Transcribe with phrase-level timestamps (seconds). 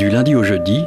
[0.00, 0.86] Du lundi au jeudi,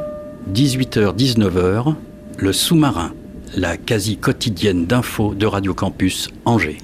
[0.55, 1.93] 18h-19h,
[2.35, 3.13] le sous-marin,
[3.55, 6.79] la quasi quotidienne d'infos de Radio Campus Angers.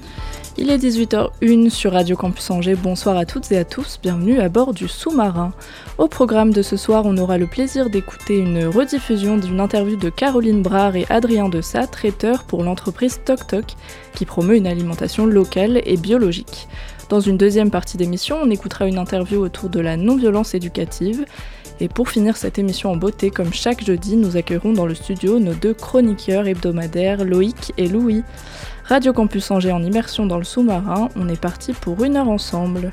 [0.56, 2.76] Il est 18h01 sur Radio Campus Angers.
[2.76, 3.98] Bonsoir à toutes et à tous.
[4.00, 5.52] Bienvenue à bord du sous-marin.
[5.98, 10.08] Au programme de ce soir, on aura le plaisir d'écouter une rediffusion d'une interview de
[10.08, 13.74] Caroline Brard et Adrien Dessat, traiteurs pour l'entreprise Tok,
[14.14, 16.68] qui promeut une alimentation locale et biologique.
[17.08, 21.24] Dans une deuxième partie d'émission, on écoutera une interview autour de la non-violence éducative.
[21.82, 25.38] Et pour finir cette émission en beauté, comme chaque jeudi, nous accueillerons dans le studio
[25.38, 28.22] nos deux chroniqueurs hebdomadaires, Loïc et Louis.
[28.84, 32.92] Radio Campus Angers en immersion dans le sous-marin, on est parti pour une heure ensemble.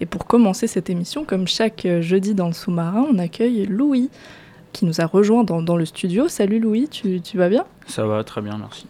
[0.00, 4.10] Et pour commencer cette émission, comme chaque jeudi dans le sous-marin, on accueille Louis,
[4.72, 6.28] qui nous a rejoint dans, le studio.
[6.28, 7.64] Salut Louis, tu vas bien?
[7.88, 8.86] Ça va très bien, merci.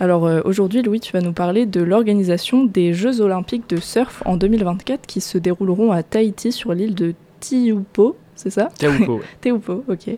[0.00, 4.22] Alors euh, aujourd'hui, Louis, tu vas nous parler de l'organisation des Jeux Olympiques de surf
[4.24, 8.70] en 2024 qui se dérouleront à Tahiti sur l'île de Tiupo, c'est ça?
[8.78, 9.24] Taupo, ouais.
[9.42, 10.16] Teupo, ok.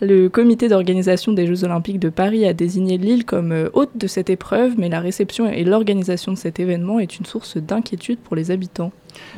[0.00, 4.06] Le comité d'organisation des Jeux Olympiques de Paris a désigné l'île comme euh, hôte de
[4.06, 8.36] cette épreuve, mais la réception et l'organisation de cet événement est une source d'inquiétude pour
[8.36, 8.92] les habitants.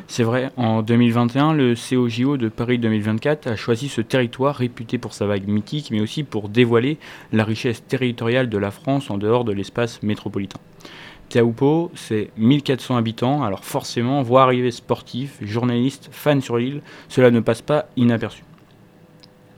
[0.09, 5.13] C'est vrai, en 2021, le COJO de Paris 2024 a choisi ce territoire réputé pour
[5.13, 6.97] sa vague mythique, mais aussi pour dévoiler
[7.33, 10.59] la richesse territoriale de la France en dehors de l'espace métropolitain.
[11.29, 17.41] Taupo, c'est 1400 habitants, alors forcément, voir arriver sportifs, journalistes, fans sur l'île, cela ne
[17.41, 18.46] passe pas inaperçu.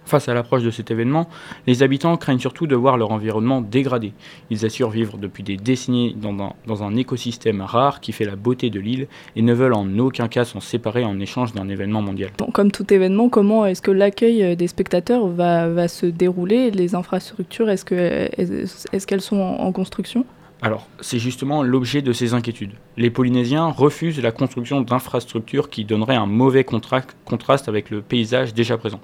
[0.10, 1.30] Face à l'approche de cet événement,
[1.68, 4.12] les habitants craignent surtout de voir leur environnement dégradé.
[4.50, 8.36] Ils assurent vivre depuis des décennies dans un, dans un écosystème rare qui fait la
[8.36, 12.02] beauté de l'île et ne veulent en aucun cas s'en séparer en échange d'un événement
[12.02, 12.32] mondial.
[12.40, 16.72] Bon, comme tout événement, comment est-ce que l'accueil euh, des spectateurs va, va se dérouler?
[16.72, 20.26] Les infrastructures, est-ce que- est-ce est-ce qu'elles sont en, en construction?
[20.64, 22.74] Alors, c'est justement l'objet de ces inquiétudes.
[22.98, 28.56] Les Polynésiens refusent la construction d'infrastructures qui donneraient un mauvais contra- contraste avec le paysage
[28.56, 29.00] déjà présent.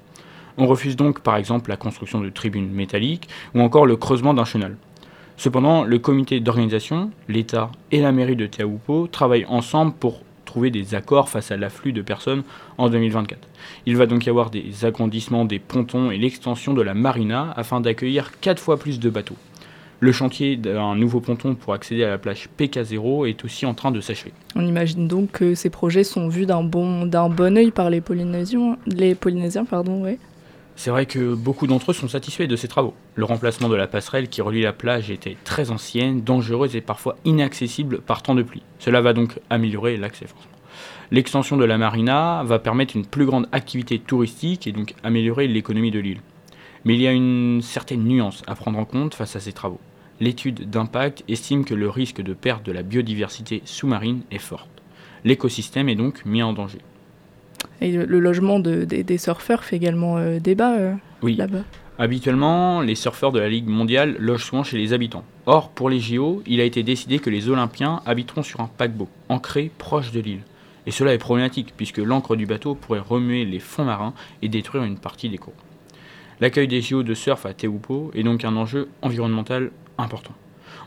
[0.57, 4.45] On refuse donc par exemple la construction de tribunes métalliques ou encore le creusement d'un
[4.45, 4.77] chenal.
[5.37, 10.95] Cependant, le comité d'organisation, l'État et la mairie de Taupo travaillent ensemble pour trouver des
[10.95, 12.43] accords face à l'afflux de personnes
[12.77, 13.45] en 2024.
[13.85, 17.81] Il va donc y avoir des agrandissements des pontons et l'extension de la marina afin
[17.81, 19.35] d'accueillir 4 fois plus de bateaux.
[19.99, 23.91] Le chantier d'un nouveau ponton pour accéder à la plage PK0 est aussi en train
[23.91, 24.31] de s'achever.
[24.55, 27.99] On imagine donc que ces projets sont vus d'un bon, d'un bon œil par les
[27.99, 28.77] Polynésiens,
[29.69, 30.05] pardon.
[30.77, 32.93] C'est vrai que beaucoup d'entre eux sont satisfaits de ces travaux.
[33.15, 37.15] Le remplacement de la passerelle qui relie la plage était très ancienne, dangereuse et parfois
[37.23, 38.61] inaccessible par temps de pluie.
[38.79, 40.53] Cela va donc améliorer l'accès forcément.
[41.11, 45.91] L'extension de la marina va permettre une plus grande activité touristique et donc améliorer l'économie
[45.91, 46.21] de l'île.
[46.83, 49.79] Mais il y a une certaine nuance à prendre en compte face à ces travaux.
[50.19, 54.67] L'étude d'impact estime que le risque de perte de la biodiversité sous-marine est fort.
[55.23, 56.79] L'écosystème est donc mis en danger.
[57.81, 61.63] Et le, le logement de- des, des surfeurs fait également euh, débat euh, Oui, là-bas.
[61.97, 65.23] Habituellement, les surfeurs de la Ligue mondiale logent souvent chez les habitants.
[65.45, 69.07] Or, pour les JO, il a été décidé que les Olympiens habiteront sur un paquebot,
[69.29, 70.41] ancré proche de l'île.
[70.87, 74.83] Et cela est problématique, puisque l'encre du bateau pourrait remuer les fonds marins et détruire
[74.83, 75.53] une partie des cours.
[76.41, 80.33] L'accueil des JO de surf à Teupo est donc un enjeu environnemental important.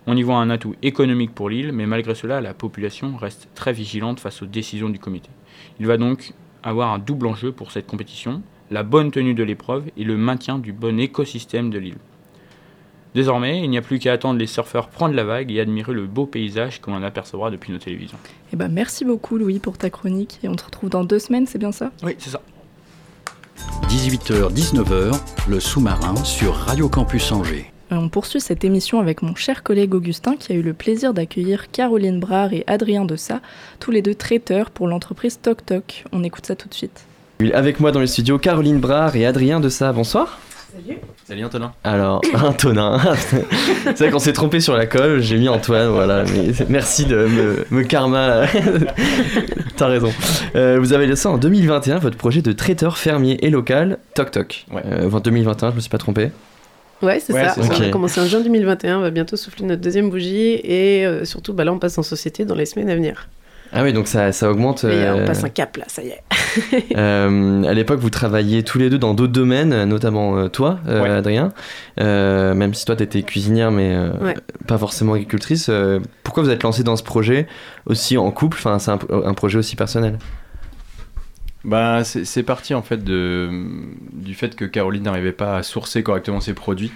[0.06, 3.72] On y voit un atout économique pour l'île, mais malgré cela, la population reste très
[3.72, 5.30] vigilante face aux décisions du comité.
[5.80, 6.32] Il va donc
[6.62, 10.58] avoir un double enjeu pour cette compétition, la bonne tenue de l'épreuve et le maintien
[10.58, 11.98] du bon écosystème de l'île.
[13.14, 16.06] Désormais, il n'y a plus qu'à attendre les surfeurs prendre la vague et admirer le
[16.06, 18.18] beau paysage que l'on apercevra depuis nos télévisions.
[18.52, 21.46] Eh ben, merci beaucoup Louis pour ta chronique et on te retrouve dans deux semaines,
[21.46, 21.90] c'est bien ça?
[22.02, 22.40] Oui, c'est ça.
[23.88, 25.18] 18h-19h,
[25.48, 27.72] le sous-marin sur Radio Campus Angers.
[27.92, 31.14] Euh, On poursuit cette émission avec mon cher collègue Augustin qui a eu le plaisir
[31.14, 33.40] d'accueillir Caroline Brard et Adrien Dessat,
[33.80, 36.04] tous les deux traiteurs pour l'entreprise Tok Tok.
[36.12, 37.04] On écoute ça tout de suite.
[37.54, 39.92] Avec moi dans le studio, Caroline Brard et Adrien Dessat.
[39.92, 40.38] Bonsoir.
[41.26, 41.72] Salut Antonin.
[41.82, 43.00] Alors, Antonin.
[43.84, 46.24] c'est vrai qu'on s'est trompé sur la colle, j'ai mis Antoine, voilà.
[46.24, 48.42] Mais merci de me, me karma.
[49.76, 50.12] T'as raison.
[50.56, 54.66] Euh, vous avez lancé en 2021 votre projet de traiteur fermier et local, Toc Toc.
[54.70, 54.82] Ouais.
[54.84, 56.30] Euh, enfin, 2021, je me suis pas trompé.
[57.02, 57.54] Ouais, c'est Ouais, ça.
[57.58, 57.84] On ça.
[57.84, 61.52] a commencé en juin 2021, on va bientôt souffler notre deuxième bougie et euh, surtout,
[61.52, 63.28] bah, là, on passe en société dans les semaines à venir.
[63.70, 64.84] Ah oui, donc ça, ça augmente.
[64.84, 66.22] Et euh, on passe un cap là, ça y est.
[66.96, 71.02] euh, à l'époque, vous travailliez tous les deux dans d'autres domaines, notamment euh, toi, euh,
[71.02, 71.10] Ouais.
[71.10, 71.52] Adrien.
[72.00, 74.34] Euh, même si toi, t'étais cuisinière, mais euh, Ouais.
[74.66, 75.66] pas forcément agricultrice.
[75.68, 77.46] euh, pourquoi vous êtes lancé dans ce projet
[77.84, 78.56] aussi en couple?
[78.58, 80.18] Enfin, c'est un, un projet aussi personnel.
[81.64, 83.50] Bah, c'est parti en fait de,
[84.12, 86.92] du fait que Caroline n'arrivait pas à sourcer correctement ses produits,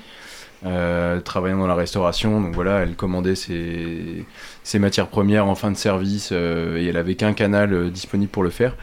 [0.64, 2.40] euh, travaillant dans la restauration.
[2.40, 4.24] Donc voilà, elle commandait ses,
[4.62, 8.30] ses matières premières en fin de service euh, et elle avait qu'un canal euh, disponible
[8.30, 8.76] pour le faire.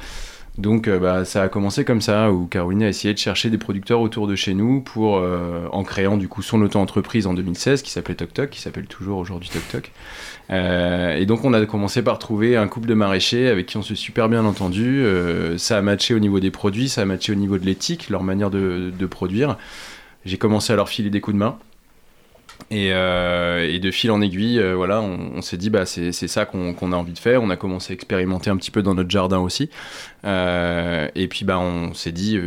[0.60, 3.58] Donc euh, bah, ça a commencé comme ça, où Caroline a essayé de chercher des
[3.58, 7.82] producteurs autour de chez nous pour, euh, en créant du coup son auto-entreprise en 2016
[7.82, 9.92] qui s'appelait Toc Toc, qui s'appelle toujours aujourd'hui Toc Toc.
[10.50, 13.82] Euh, et donc on a commencé par trouver un couple de maraîchers avec qui on
[13.82, 15.06] s'est super bien entendu.
[15.58, 18.24] Ça a matché au niveau des produits, ça a matché au niveau de l'éthique, leur
[18.24, 19.58] manière de produire.
[20.26, 21.58] J'ai commencé à leur filer des coups de main.
[22.72, 26.46] Et, euh, et de fil en aiguille, euh, voilà, on, s'est dit bah c'est ça
[26.46, 27.42] qu'on a envie de faire.
[27.42, 29.70] On a commencé à expérimenter un petit peu dans notre jardin aussi.
[30.26, 32.40] Euh, et puis bah on s'est dit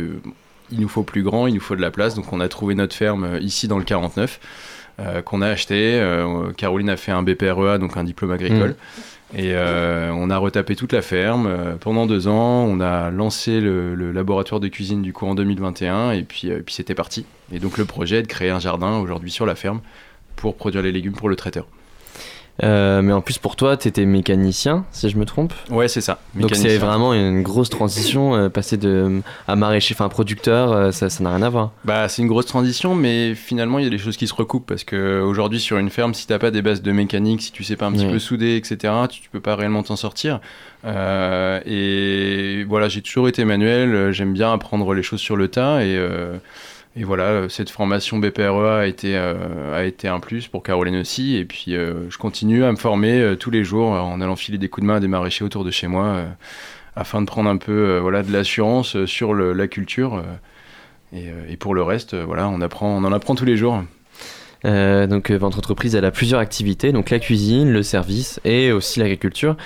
[0.71, 2.15] il nous faut plus grand, il nous faut de la place.
[2.15, 4.39] Donc on a trouvé notre ferme ici dans le 49
[4.99, 6.01] euh, qu'on a acheté.
[6.55, 8.75] Caroline a fait un BPREA, donc un diplôme agricole.
[9.35, 12.65] Et euh, on a retapé toute la ferme euh, pendant deux ans.
[12.69, 16.93] On a lancé le, laboratoire de cuisine du coup en 2021 et euh, puis c'était
[16.93, 17.25] parti.
[17.51, 19.81] Et donc le projet est de créer un jardin aujourd'hui sur la ferme
[20.35, 21.65] pour produire les légumes pour le traiteur.
[22.61, 25.53] Euh, mais en plus, pour toi, t'étais mécanicien, si je me trompe.
[25.71, 26.19] Ouais, c'est ça.
[26.35, 31.09] Donc c'est vraiment une grosse transition, euh, passer de à maraîcher, enfin producteur, euh, ça
[31.09, 31.71] ça n'a rien à voir.
[31.83, 34.67] Bah, c'est une grosse transition, mais finalement, il y a des choses qui se recoupent
[34.67, 37.63] parce que aujourd'hui, sur une ferme, si t'as pas des bases de mécanique, si tu
[37.63, 40.39] sais pas un petit peu souder, etc., tu, tu peux pas réellement t'en sortir.
[40.85, 43.95] Euh, et voilà, j'ai toujours été manuel.
[43.95, 46.37] euh, J'aime bien apprendre les choses sur le tas et euh,
[46.95, 50.97] et voilà, euh, cette formation BPREA a été, euh, a été un plus pour Caroline
[50.97, 51.35] aussi.
[51.35, 54.69] Et puis, euh, je continue à me former tous les jours en allant filer des
[54.69, 56.17] coups de main à des maraîchers autour de chez moi
[56.95, 60.23] afin de prendre un peu de l'assurance sur la culture.
[61.13, 63.83] et, pour le reste, on, en apprend tous les jours.
[64.63, 69.57] Donc votre entreprise elle a plusieurs activités, donc la cuisine, le service et aussi l'agriculture.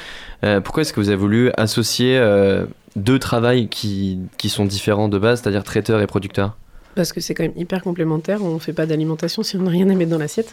[0.64, 2.22] Pourquoi est-ce que vous avez voulu associer
[2.96, 6.56] deux travails qui, qui sont différents de base, c'est-à-dire traiteur et producteur?
[6.98, 8.40] Parce que c'est quand même hyper complémentaire.
[8.44, 10.52] On ne fait pas d'alimentation si on n'a rien à mettre dans l'assiette.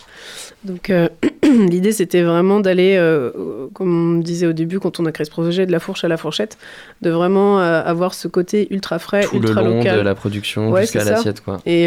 [0.64, 1.08] Donc euh,
[1.42, 3.30] l'idée, c'était vraiment d'aller, euh,
[3.72, 6.08] comme on disait au début quand on a créé ce projet, de la fourche à
[6.08, 6.58] la fourchette,
[7.02, 9.96] de vraiment euh, avoir ce côté ultra frais, Tout le ultra long local.
[9.96, 11.60] de la production Ouais, jusqu'à l'assiette quoi.
[11.66, 11.86] Et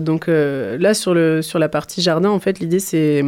[0.00, 3.24] donc là, sur, le, sur la partie jardin, en fait, l'idée, c'est,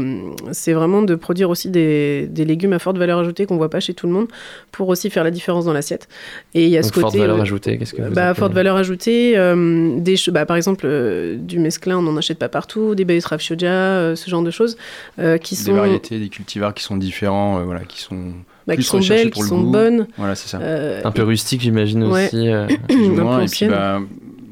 [0.53, 3.81] c'est vraiment de produire aussi des, des légumes à forte valeur ajoutée qu'on voit pas
[3.81, 4.27] chez tout le monde
[4.71, 6.09] pour aussi faire la différence dans l'assiette.
[6.55, 7.03] Et il y a Donc ce côté.
[7.03, 10.87] forte valeur ajoutée, qu'est-ce que vous bah, forte valeur ajoutée, des, che- bah, par exemple
[10.87, 14.51] euh, du mesclin, on n'en achète pas partout, des bayeux raffiodia, euh, ce genre de
[14.51, 14.77] choses
[15.21, 18.33] euh, qui Des sont, variétés, des cultivars qui sont différents, euh, voilà, qui sont
[18.67, 19.71] bah, qui plus sont recherchés belles, pour qui sont goût.
[19.71, 20.07] bonne.
[20.19, 20.59] Voilà, c'est ça.
[20.61, 22.27] euh, Un peu rustique j'imagine Ouais.
[22.27, 22.49] aussi.
[22.49, 22.67] euh.
[22.91, 23.71] un peu ancienne.
[23.71, 24.01] bah,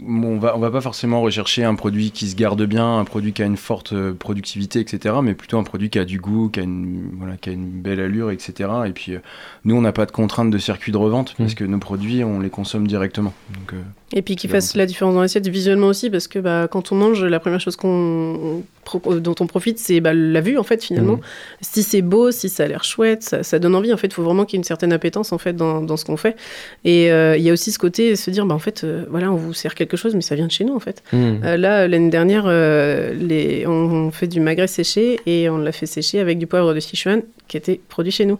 [0.02, 3.04] bon, on va, on va pas forcément rechercher un produit qui se garde bien, un
[3.04, 5.16] produit qui a une forte euh, productivité, etc.
[5.22, 7.68] Mais plutôt un produit qui a du goût, qui a une, voilà, qui a une
[7.70, 8.70] belle allure, etc.
[8.86, 9.18] Et puis, euh,
[9.64, 11.56] nous, on n'a pas de contrainte de circuit de revente parce Mm.
[11.56, 13.32] que nos produits, on les consomme directement.
[13.54, 13.82] Donc, euh,
[14.12, 16.92] Et puis qui C'est fasse la différence dans l'assiette visuellement aussi, parce que bah, quand
[16.92, 18.62] on mange, la première chose qu'on,
[18.98, 21.16] dont on profite, c'est bah, la vue en fait finalement.
[21.16, 21.22] Mhm.
[21.60, 23.92] Si c'est beau, si ça a l'air chouette, ça, ça donne envie.
[23.92, 25.96] En fait, il faut vraiment qu'il y ait une certaine appétence en fait dans, dans
[25.96, 26.36] ce qu'on fait.
[26.84, 29.32] Et euh, il y a aussi ce côté se dire, bah en fait, euh, voilà,
[29.32, 31.02] on vous sert quelque chose, mais ça vient de chez nous en fait.
[31.12, 35.72] Euh, là, l'année dernière, euh, les, on, on fait du magret séché et on l'a
[35.72, 38.38] fait sécher avec du poivre de Sichuan qui était produit chez nous.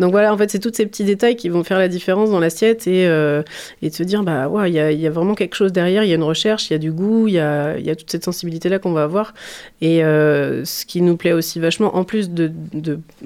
[0.00, 2.40] Donc voilà, en fait, c'est tous ces petits détails qui vont faire la différence dans
[2.40, 3.42] l'assiette et, euh,
[3.82, 6.14] de se dire, bah ouais, il y a, vraiment quelque chose derrière, il y a
[6.14, 9.02] une recherche, il y a du goût, il y a, toute cette sensibilité-là qu'on va
[9.02, 9.34] avoir.
[9.82, 12.50] Et euh, ce qui nous plaît aussi vachement, en plus de,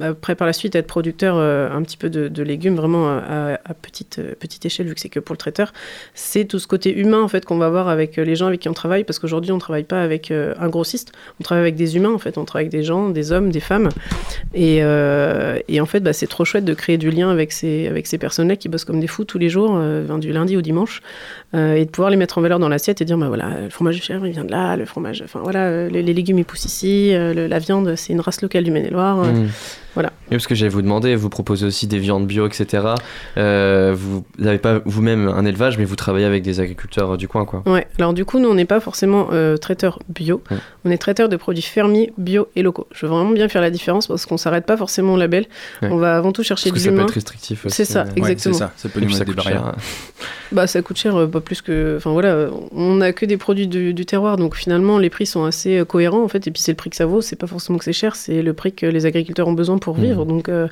[0.00, 4.20] après par la suite être producteur euh, un petit peu de, légumes vraiment à, petite,
[4.40, 5.72] petite échelle, vu que c'est que pour le traiteur,
[6.14, 8.68] c'est tout ce côté humain en fait qu'on va avoir avec les gens avec qui
[8.68, 11.96] on travaille, parce qu'aujourd'hui on travaille pas avec euh, un grossiste, on travaille avec des
[11.96, 13.90] humains en fait, on travaille avec des gens, des hommes, des femmes,
[14.54, 18.06] et, et en fait bah, c'est trop chouette de créer du lien avec ces, avec
[18.06, 21.02] ces personnes-là qui bossent comme des fous tous les jours, euh, du lundi au dimanche,
[21.54, 23.70] euh, et de pouvoir les mettre en valeur dans l'assiette et dire bah voilà, le
[23.70, 26.44] fromage chèvre il vient de là, le fromage, enfin voilà, euh, les, les légumes ils
[26.44, 29.18] poussent ici, le- la viande c'est une race locale du Maine-et-Loire.
[29.24, 29.46] Hmm.
[29.94, 30.10] voilà.
[30.30, 32.82] Oui, parce que j'allais vous demander, vous proposez aussi des viandes bio, etc.
[33.36, 37.44] Euh, vous n'avez pas vous-même un élevage, mais vous travaillez avec des agriculteurs du coin,
[37.44, 37.62] quoi.
[37.66, 40.56] Ouais, alors du coup, nous, on n'est pas forcément euh, traiteur bio, Ouais.
[40.84, 42.86] on est traiteur de produits fermiers, bio et locaux.
[42.92, 45.46] Je veux vraiment bien faire la différence parce qu'on s'arrête pas forcément au label.
[45.82, 45.88] Ouais.
[45.90, 47.04] On va avant tout chercher Parce que de ça peut l'humain.
[47.06, 47.74] être restrictif aussi.
[47.76, 48.54] C'est ça, ouais, Exactement.
[48.54, 48.72] c'est ça.
[48.76, 49.52] Ça peut nous mettre des coûte cher.
[49.62, 49.76] barrières.
[50.52, 51.94] Bah, ça coûte cher, euh, pas plus que.
[51.96, 55.44] Enfin voilà, on n'a que des produits du, du terroir, donc finalement, les prix sont
[55.44, 56.46] assez euh, cohérents en fait.
[56.46, 58.42] Et puis c'est le prix que ça vaut, c'est pas forcément que c'est cher, c'est
[58.42, 60.04] le prix que les agriculteurs ont besoin pour Mhm.
[60.04, 60.24] vivre.
[60.26, 60.68] Donc euh,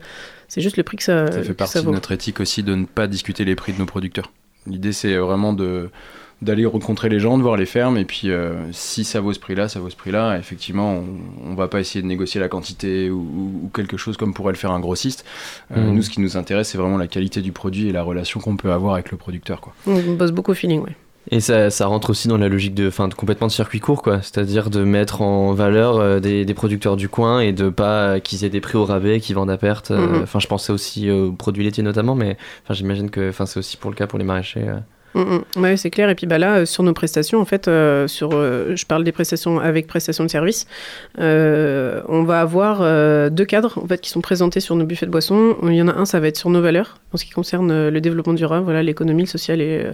[0.49, 1.93] c'est juste le prix que ça, Ça fait partie de vaut.
[1.93, 4.31] notre éthique aussi de ne pas discuter les prix de nos producteurs.
[4.67, 5.91] L'idée, c'est vraiment de
[6.43, 9.39] d'aller rencontrer les gens, de voir les fermes, et puis euh, si ça vaut ce
[9.41, 10.37] prix-là, ça vaut ce prix-là.
[10.39, 10.97] Effectivement,
[11.47, 14.35] on, on va pas essayer de négocier la quantité ou, ou- ou quelque chose comme
[14.35, 15.25] pourrait le faire un grossiste.
[15.77, 15.95] Euh, Mhm.
[15.95, 18.57] Nous, ce qui nous intéresse, c'est vraiment la qualité du produit et la relation qu'on
[18.57, 19.61] peut avoir avec le producteur.
[19.61, 19.73] Quoi.
[19.87, 20.97] On bosse beaucoup au feeling, ouais.
[21.31, 24.03] Et ça, ça rentre aussi dans la logique de, fin, de complètement de circuit court,
[24.03, 24.21] quoi.
[24.23, 28.45] C'est-à-dire de mettre en valeur euh, des, des producteurs du coin et de pas qu'ils
[28.45, 29.93] aient des prix au rabais, qu'ils vendent à perte.
[29.93, 30.23] euh, Mhm.
[30.25, 33.77] Enfin, je pensais aussi aux produits laitiers notamment, mais enfin, j'imagine que enfin, c'est aussi
[33.77, 34.67] pour le cas pour les maraîchers.
[35.17, 35.41] Euh.
[35.57, 35.61] Mm.
[35.63, 36.09] Ouais, c'est clair.
[36.11, 39.05] Et puis bah là, euh, sur nos prestations, en fait, euh, sur, euh, je parle
[39.05, 40.67] des prestations avec prestations de service.
[41.19, 45.07] euh, on va avoir euh, deux cadres en fait qui sont présentés sur nos buffets
[45.07, 45.57] de boissons.
[45.65, 47.89] Il y en a un, ça va être sur nos valeurs en ce qui concerne
[47.89, 49.93] le développement durable, voilà, l'économie, le social et, euh,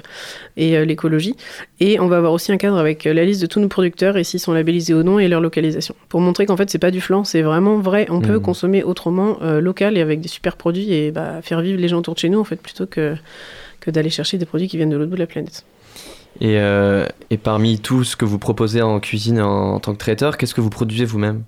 [0.56, 1.34] et euh, l'écologie.
[1.80, 4.24] Et on va avoir aussi un cadre avec la liste de tous nos producteurs et
[4.24, 5.94] s'ils sont labellisés ou non et leur localisation.
[6.08, 8.06] Pour montrer qu'en fait, c'est pas du flan, c'est vraiment vrai.
[8.10, 8.42] On peut Mhm.
[8.42, 11.98] consommer autrement, euh, local et avec des super produits et bah, faire vivre les gens
[11.98, 13.14] autour de chez nous en fait plutôt que
[13.80, 15.64] que d'aller chercher des produits qui viennent de l'autre bout de la planète.
[16.40, 17.06] Et, euh,
[17.42, 20.70] parmi tout ce que vous proposez en cuisine en tant que traiteur, qu'est-ce que vous
[20.70, 21.42] produisez vous-même?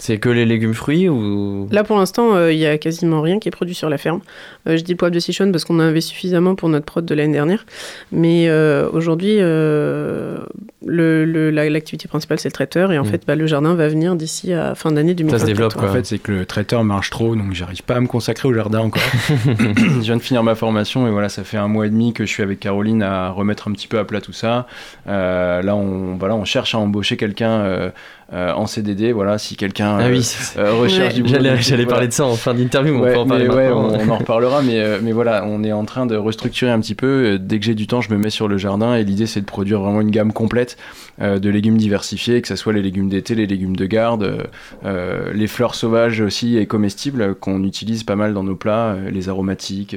[0.00, 1.68] C'est que les légumes fruits ou?
[1.72, 4.20] Là, pour l'instant, euh, il y a quasiment rien qui est produit sur la ferme.
[4.68, 7.14] Euh, je dis poivre de Sichuan parce qu'on en avait suffisamment pour notre prod de
[7.14, 7.66] l'année dernière.
[8.12, 10.38] Mais euh, aujourd'hui, euh,
[10.86, 12.92] le- le- la- l'activité principale, c'est le traiteur.
[12.92, 13.06] Et en Mm.
[13.06, 15.40] fait, bah, le jardin va venir d'ici à fin d'année 2024.
[15.40, 15.88] Ça se développe, En quoi.
[15.92, 18.78] fait, c'est que le traiteur marche trop, donc j'arrive pas à me consacrer au jardin
[18.80, 19.02] encore.
[19.58, 22.24] je viens de finir ma formation et voilà, ça fait un mois et demi que
[22.24, 24.66] je suis avec Caroline à remettre un petit peu à plat tout ça.
[25.08, 27.90] Euh, là, on, voilà, on cherche à embaucher quelqu'un
[28.32, 29.12] euh, en CDD.
[29.12, 31.14] Voilà, si quelqu'un Ah euh, oui, euh, recherche Ouais.
[31.14, 31.56] du boulot.
[31.60, 35.00] j'allais parler de ça en fin d'interview, Ouais, on ouais, on, on en reparlera, mais,
[35.02, 37.38] mais voilà, on est en train de restructurer un petit peu.
[37.38, 39.46] Dès que j'ai du temps, je me mets sur le jardin et l'idée c'est de
[39.46, 40.76] produire vraiment une gamme complète
[41.20, 44.48] de légumes diversifiés, que ce soit les légumes d'été, les légumes de garde,
[44.84, 49.96] les fleurs sauvages aussi et comestibles qu'on utilise pas mal dans nos plats, les aromatiques,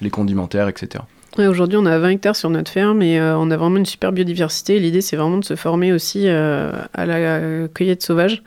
[0.00, 1.04] les condimentaires, etc.
[1.36, 3.86] Ouais, Aujourd'hui, on a 20 hectares sur notre ferme et euh, on a vraiment une
[3.86, 4.80] super biodiversité.
[4.80, 8.42] L'idée, c'est vraiment de se former aussi euh, à la cueillette sauvage.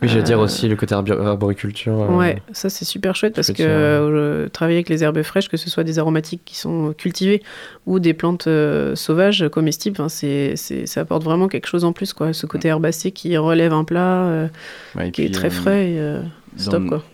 [0.00, 2.02] Oui, j'allais dire Euh, aussi le côté arboriculture.
[2.02, 5.70] euh, Ouais, ça c'est super chouette parce que travailler avec les herbes fraîches, que ce
[5.70, 7.42] soit des aromatiques qui sont cultivées
[7.86, 8.48] ou des plantes
[8.94, 12.32] sauvages comestibles, c'est, ça apporte vraiment quelque chose en plus, quoi.
[12.32, 14.48] Ce côté herbacé qui relève un plat,
[14.96, 16.22] Ouais, qui est très frais, et, euh,
[16.56, 17.04] c'est dans- top, quoi.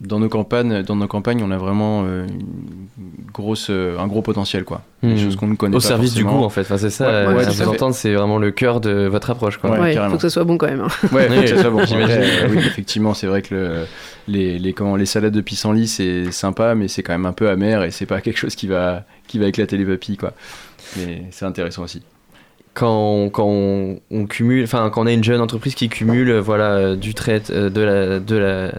[0.00, 4.22] Dans nos campagnes, dans nos campagnes, on a vraiment euh, une grosse, euh, un gros
[4.22, 4.82] potentiel, quoi.
[5.02, 5.18] Des Hmm.
[5.18, 6.40] choses qu'on ne connaît Au pas service du forcément.
[6.40, 8.80] goût en fait, enfin, c'est ça, Ouais, euh, ouais, vous entendre, c'est vraiment le cœur
[8.80, 9.58] de votre approche.
[9.58, 9.70] Quoi.
[9.78, 10.80] Ouais, faut que ça soit bon quand même.
[10.80, 10.88] hein.
[11.12, 11.78] Ouais, faut Oui, que ça soit bon.
[11.92, 13.84] euh, oui, effectivement, c'est vrai que le-
[14.26, 17.48] les, les, comment, les salades de pissenlit, c'est sympa, mais c'est quand même un peu
[17.48, 20.32] amer et c'est pas quelque chose qui va, qui va éclater les papilles, quoi.
[20.96, 22.02] Mais c'est intéressant aussi.
[22.74, 26.32] quand on, quand on, on cumule, enfin quand on a une jeune entreprise qui cumule,
[26.38, 28.72] voilà, du trait, euh, de la, de la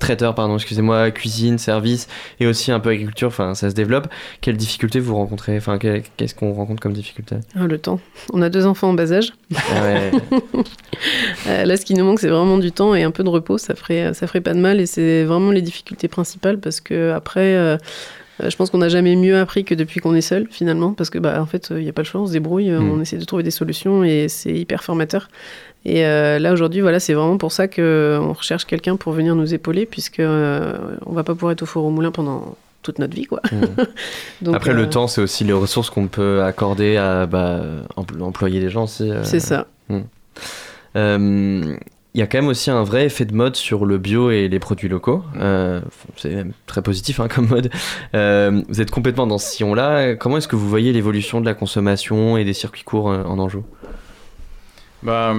[0.00, 2.08] traiteur, pardon, excusez-moi, cuisine, service
[2.40, 4.08] et aussi un peu agriculture, enfin ça se développe.
[4.40, 7.36] Quelles difficultés vous rencontrez Enfin qu'est-ce qu'on rencontre comme difficulté?
[7.54, 8.00] Ah, le temps.
[8.32, 9.32] On a deux enfants en bas âge.
[9.54, 10.10] Ah ouais.
[11.46, 13.56] Euh, là, ce qui nous manque, c'est vraiment du temps et un peu de repos.
[13.56, 17.12] Ça ferait, ça ferait pas de mal et c'est vraiment les difficultés principales parce que
[17.12, 17.78] après, euh,
[18.48, 21.18] je pense qu'on n'a jamais mieux appris que depuis qu'on est seul finalement parce que
[21.18, 22.90] bah en fait, il n'y a pas le choix, on se débrouille, euh, Mm.
[22.92, 25.28] on essaie de trouver des solutions et c'est hyper formateur.
[25.84, 29.34] Et euh, là aujourd'hui, voilà, c'est vraiment pour ça que on recherche quelqu'un pour venir
[29.34, 30.74] nous épauler puisque euh,
[31.06, 33.40] on va pas pouvoir être au four au moulin pendant toute notre vie, quoi.
[33.50, 33.64] Mm.
[34.42, 37.60] Donc, Après euh, le temps, c'est aussi les ressources qu'on peut accorder à bah,
[37.96, 39.10] empl- employer les gens aussi.
[39.10, 39.22] euh.
[39.24, 39.66] c'est ça.
[40.96, 41.76] Euh,
[42.14, 44.48] Il y a quand même aussi un vrai effet de mode sur le bio et
[44.48, 45.22] les produits locaux.
[45.36, 45.80] Euh,
[46.16, 47.70] c'est très positif hein, comme mode.
[48.14, 50.16] Euh, vous êtes complètement dans ce sillon-là.
[50.16, 53.38] Comment est-ce que vous voyez l'évolution de la consommation et des circuits courts euh, en
[53.38, 53.64] Anjou
[55.04, 55.34] Bah,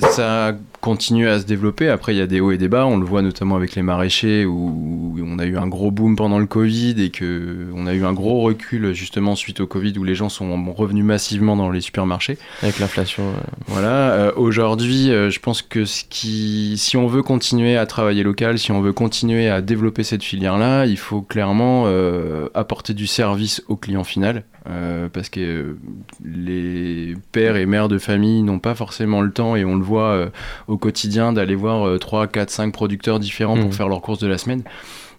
[0.00, 1.88] ça continue à se développer.
[1.88, 2.86] Après, il y a des hauts et des bas.
[2.86, 6.38] On le voit notamment avec les maraîchers où on a eu un gros boom pendant
[6.38, 10.04] le Covid et que on a eu un gros recul justement suite au Covid où
[10.04, 12.38] les gens sont revenus massivement dans les supermarchés.
[12.62, 13.40] avec l'inflation euh.
[13.66, 14.10] Voilà.
[14.12, 18.58] euh, Aujourd'hui, euh, je pense que ce qui, si on veut continuer à travailler local,
[18.58, 23.62] si on veut continuer à développer cette filière-là, il faut clairement euh, apporter du service
[23.68, 24.44] au client final.
[24.68, 25.76] euh, parce que euh,
[26.24, 30.10] les pères et mères de famille n'ont pas forcément le temps et on le voit
[30.10, 30.28] euh,
[30.70, 33.62] au quotidien d'aller voir euh, 3, 4, 5 producteurs différents Mhm.
[33.64, 34.62] pour faire leurs courses de la semaine.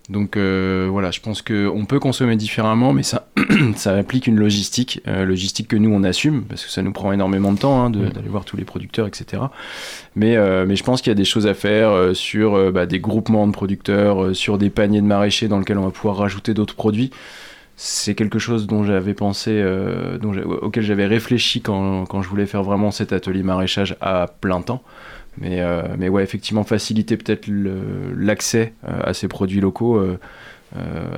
[0.10, 3.27] Donc euh, voilà, je pense qu'on peut consommer différemment, mais ça,
[3.75, 7.12] ça implique une logistique, euh, logistique que nous on assume, parce que ça nous prend
[7.13, 8.10] énormément de temps hein, Mhm.
[8.10, 9.43] d'aller voir tous les producteurs, etc.
[10.15, 13.00] Mais, euh, mais je pense qu'il y a des choses à faire sur bah, des
[13.00, 16.75] groupements de producteurs, sur des paniers de maraîchers dans lesquels on va pouvoir rajouter d'autres
[16.75, 17.12] produits.
[17.77, 19.63] C'est quelque chose dont j'avais pensé,
[20.22, 24.62] dont auquel j'avais réfléchi quand, quand je voulais faire vraiment cet atelier maraîchage à plein
[24.62, 24.84] temps.
[25.38, 27.48] Mais, euh, mais ouais, effectivement, faciliter peut-être
[28.18, 30.18] l'accès euh, à ces produits locaux euh,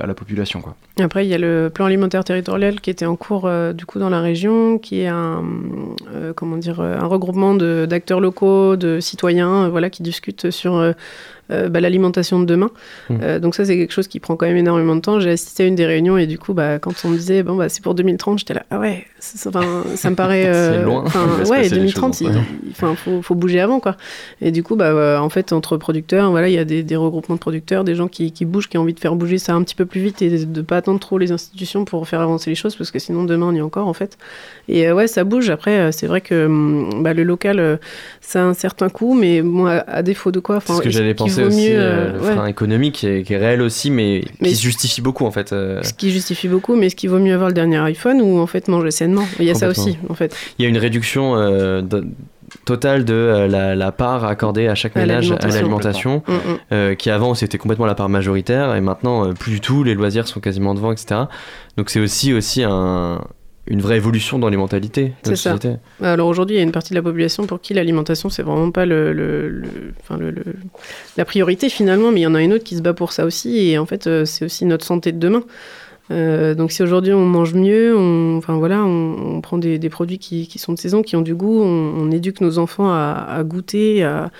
[0.00, 0.60] à la population.
[0.60, 0.74] Quoi.
[0.98, 4.10] Après, il y a le plan alimentaire territorial qui était en cours du coup dans
[4.10, 5.44] la région, qui est un,
[6.34, 10.94] comment dire, un regroupement d'acteurs locaux, de citoyens, voilà, qui discutent sur
[11.50, 12.70] euh, euh, bah, l'alimentation de demain.
[13.10, 13.18] Mhm.
[13.22, 15.20] Euh, donc ça, c'est quelque chose qui prend quand même énormément de temps.
[15.20, 17.56] J'ai assisté à une des réunions et du coup, bah, quand on me disait bon
[17.56, 19.06] bah c'est pour 2030, j'étais là ah ouais,
[19.46, 21.04] enfin, ça me paraît C'est loin.
[21.04, 22.28] ouais, passer des 2030, choses,
[22.66, 23.96] il, faut, faut bouger avant quoi.
[24.40, 26.96] Et du coup, bah, euh, en fait, entre producteurs, voilà, il y a des, des
[26.96, 29.54] regroupements de producteurs, des gens qui, qui bougent, qui ont envie de faire bouger ça
[29.54, 32.50] un petit peu plus vite et de pas attendre trop les institutions pour faire avancer
[32.50, 34.18] les choses, parce que sinon demain on y est encore en fait.
[34.68, 35.50] Et euh, ouais, ça bouge.
[35.50, 37.76] Après, euh, c'est vrai que hum, bah, le local, euh,
[38.20, 40.90] ça a un certain coût, mais bon, à, à défaut de quoi, C'est ce que
[40.90, 42.32] j'allais penser vaut aussi, mieux, euh, euh, le ouais.
[42.34, 45.30] frein économique qui est, qui est réel aussi, mais, Mais- qui se justifie beaucoup en
[45.30, 45.52] fait.
[45.52, 45.82] euh.
[45.82, 48.46] Ce qui justifie beaucoup, mais est-ce qu'il vaut mieux avoir le dernier iPhone ou en
[48.46, 50.36] fait manger sainement Il y a ça aussi, en fait.
[50.58, 51.34] Il y a une réduction
[51.82, 52.04] de-
[52.64, 56.22] totale de euh, la, la part accordée à chaque À ménage à l'alimentation.
[56.28, 56.58] Mm, mm.
[56.72, 59.94] euh, qui avant c'était complètement la part majoritaire, et maintenant euh, plus du tout, les
[59.94, 61.22] loisirs sont quasiment devant, etc.
[61.76, 63.20] Donc c'est aussi, aussi un,
[63.66, 65.50] une vraie évolution dans les mentalités de C'est la ça.
[65.56, 65.76] société.
[66.02, 68.70] Alors aujourd'hui, il y a une partie de la population pour qui l'alimentation, c'est vraiment
[68.70, 69.68] pas le, le- le-
[70.00, 70.34] enfin, le-
[71.16, 73.24] la priorité finalement, mais il y en a une autre qui se bat pour ça
[73.24, 75.42] aussi, et en fait, euh, c'est aussi notre santé de demain.
[76.10, 79.88] Euh, donc si aujourd'hui on mange mieux, on, enfin voilà, on, on prend des, des
[79.88, 82.90] produits qui, qui sont de saison, qui ont du goût, on, on éduque nos enfants
[82.90, 84.30] à, à goûter, à,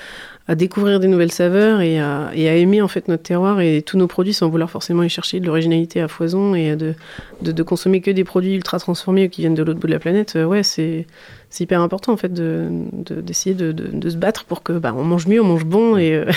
[0.46, 3.80] à découvrir des nouvelles saveurs et à, et à aimer en fait notre terroir et
[3.80, 6.92] tous nos produits sans vouloir forcément y chercher de l'originalité à foison et de,
[7.40, 9.98] de, de consommer que des produits ultra transformés qui viennent de l'autre bout de la
[9.98, 10.34] planète.
[10.36, 11.06] Euh, ouais, c'est
[11.48, 14.74] c'est hyper important en fait de de- d'essayer de, de, de se battre pour que
[14.74, 16.30] bah, on mange mieux, on mange bon et, euh,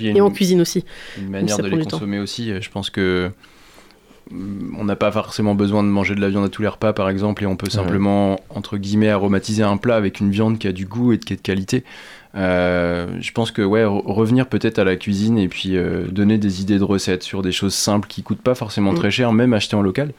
[0.00, 0.84] et on cuisine aussi.
[1.18, 2.60] une manière de les consommer aussi.
[2.60, 3.30] Je pense que
[4.32, 6.92] mm, on n'a pas forcément besoin de manger de la viande à tous les repas,
[6.92, 10.66] par exemple, et on peut simplement, entre guillemets, aromatiser un plat avec une viande qui
[10.66, 11.84] a du goût et qui est de qualité.
[12.36, 16.36] Euh, je pense que ouais, re- revenir peut-être à la cuisine et puis euh, donner
[16.38, 18.96] des idées de recettes sur des choses simples qui coûtent pas forcément Mm.
[18.96, 20.12] très cher, même achetées en local.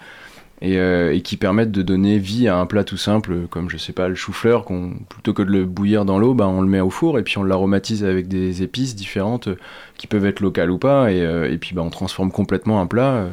[0.61, 3.75] Et, euh, et qui permettent de donner vie à un plat tout simple, comme je
[3.75, 6.67] sais pas, le chou-fleur, qu'on plutôt que de le bouillir dans l'eau, bah, on le
[6.69, 9.57] met au four et puis on l'aromatise avec des épices différentes euh,
[9.97, 12.85] qui peuvent être locales ou pas, et, euh, et puis bah, on transforme complètement un
[12.87, 13.25] plat.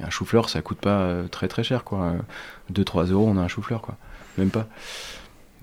[0.00, 2.14] et un chou-fleur, ça coûte pas très très cher, quoi.
[2.72, 3.96] 2-3 euros, on a un chou-fleur, quoi.
[4.38, 4.66] Même pas.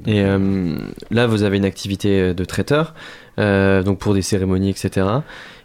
[0.05, 0.77] Et euh,
[1.09, 2.93] là, vous avez une activité de traiteur,
[3.39, 5.07] euh, donc pour des cérémonies, etc.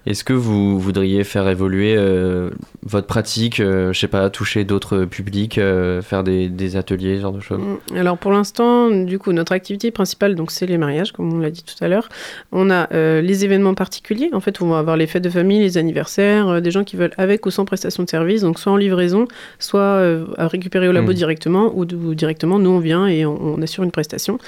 [0.05, 2.51] Est-ce que vous voudriez faire évoluer euh,
[2.83, 7.23] votre pratique, euh, je sais pas, toucher d'autres publics, euh, faire des, des ateliers, ce
[7.23, 7.61] genre de choses?
[7.93, 7.97] Mm.
[7.97, 11.51] Alors pour l'instant, du coup, notre activité principale, donc c'est les mariages, comme on l'a
[11.51, 12.09] dit tout à l'heure.
[12.51, 12.89] On a
[13.21, 14.31] les événements particuliers.
[14.33, 17.13] En fait, on va avoir les fêtes de famille, les anniversaires, des gens qui veulent
[17.17, 19.27] avec ou sans prestation de service, donc soit en livraison,
[19.59, 20.03] soit
[20.37, 21.15] à récupérer au labo Mhm.
[21.15, 24.39] directement, ou, ou directement, nous on vient et on, on assure une prestation.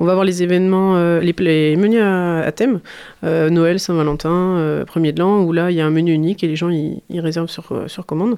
[0.00, 2.80] On va avoir les événements, les, les menus à, à thème,
[3.22, 6.70] Noël, Saint-Valentin, de l'an, où là il y a un menu unique et les gens
[6.70, 8.36] ils, réservent sur, euh, sur commande.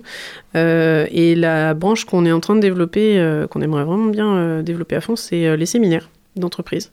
[0.55, 4.63] Euh, et la branche qu'on est en train de développer, euh, qu'on aimerait vraiment bien
[4.63, 6.93] développer à fond, c'est les séminaires d'entreprise.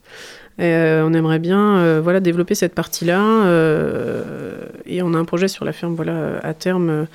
[0.60, 3.46] On aimerait bien voilà, développer cette partie-là.
[4.86, 7.08] et on a un projet sur la ferme voilà, à terme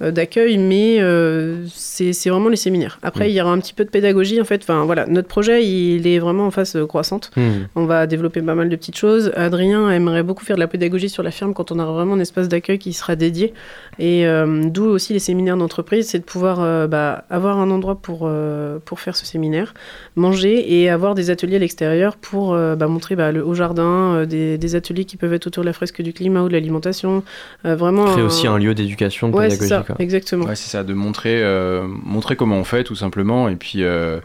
[0.00, 2.98] d'accueil, mais euh, c'est vraiment les séminaires.
[3.02, 3.30] Après, Mm.
[3.30, 4.40] il y aura un petit peu de pédagogie.
[4.40, 7.30] En fait, enfin, voilà, notre projet, il est vraiment en phase euh, croissante.
[7.36, 7.64] Hmm.
[7.74, 9.32] On va développer pas mal de petites choses.
[9.36, 12.20] Adrien aimerait beaucoup faire de la pédagogie sur la ferme quand on aura vraiment un
[12.20, 13.54] espace d'accueil qui sera dédié.
[13.98, 17.96] Et euh, d'où aussi les séminaires d'entreprise, c'est de pouvoir euh, bah, avoir un endroit
[17.96, 19.72] pour, euh, pour faire ce séminaire,
[20.16, 24.14] manger et avoir des ateliers à l'extérieur pour euh, bah, montrer bah, le haut jardin,
[24.14, 26.52] euh, des, des ateliers qui peuvent être autour de la fresque du climat ou de
[26.52, 27.22] l'alimentation.
[27.64, 29.85] Euh, vraiment Créer un- aussi un lieu d'éducation, de Ouais, c'est pédagogie.
[29.85, 29.96] ça, quoi.
[29.98, 30.44] exactement.
[30.44, 34.20] Ouais, c'est ça, de montrer, euh, montrer comment on fait tout simplement, et puis, euh,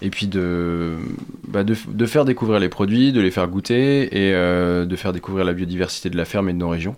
[0.00, 0.96] et puis de,
[1.46, 5.12] bah, de, de faire découvrir les produits, de les faire goûter, et euh, de faire
[5.12, 6.96] découvrir la biodiversité de la ferme et de nos régions.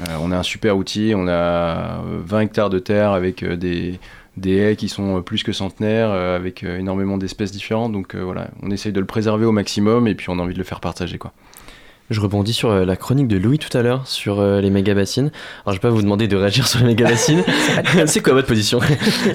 [0.00, 3.56] Euh, on a un super outil, on a euh, 20 hectares de terre avec euh,
[3.56, 3.98] des,
[4.36, 8.22] des haies qui sont plus que centenaires, euh, avec euh, énormément d'espèces différentes, donc euh,
[8.22, 10.64] voilà, on essaye de le préserver au maximum, et puis on a envie de le
[10.64, 11.16] faire partager.
[11.18, 11.32] Quoi.
[12.08, 14.94] Je rebondis sur euh, la chronique de Louis tout à l'heure sur euh, les méga
[14.94, 15.32] bassines.
[15.64, 17.42] Alors, je vais pas vous demander de réagir sur les méga bassines.
[18.06, 18.78] c'est quoi votre position?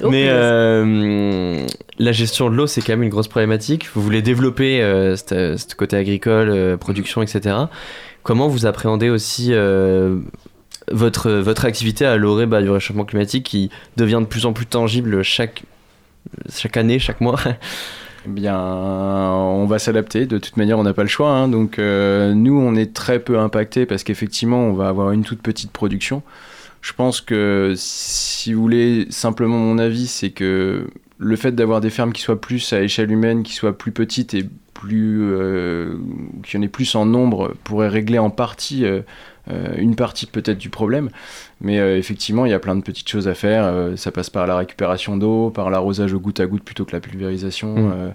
[0.08, 1.66] Mais euh,
[1.98, 3.88] la gestion de l'eau, c'est quand même une grosse problématique.
[3.94, 7.56] Vous voulez développer euh, ce côté agricole, euh, production, etc.
[8.22, 9.52] Comment vous appréhendez aussi
[10.90, 14.66] votre, votre activité à l'orée bah, du réchauffement climatique qui devient de plus en plus
[14.66, 15.64] tangible chaque,
[16.48, 17.40] chaque année, chaque mois?
[18.24, 20.26] Eh bien, on va s'adapter.
[20.26, 21.30] De toute manière, on n'a pas le choix.
[21.30, 21.48] hein.
[21.48, 25.42] Donc, euh, nous, on est très peu impacté parce qu'effectivement, on va avoir une toute
[25.42, 26.22] petite production.
[26.82, 30.86] Je pense que, si vous voulez, simplement mon avis, c'est que
[31.18, 34.34] le fait d'avoir des fermes qui soient plus à échelle humaine, qui soient plus petites
[34.34, 35.94] et plus, euh,
[36.44, 39.02] qu'il y en ait plus en nombre, pourrait régler en partie euh,
[39.76, 41.10] une partie peut-être du problème.
[41.62, 43.64] Mais euh, effectivement, il y a plein de petites choses à faire.
[43.64, 46.92] Euh, ça passe par la récupération d'eau, par l'arrosage au goutte à goutte plutôt que
[46.92, 47.74] la pulvérisation.
[47.74, 47.92] Mm.
[47.96, 48.10] Euh,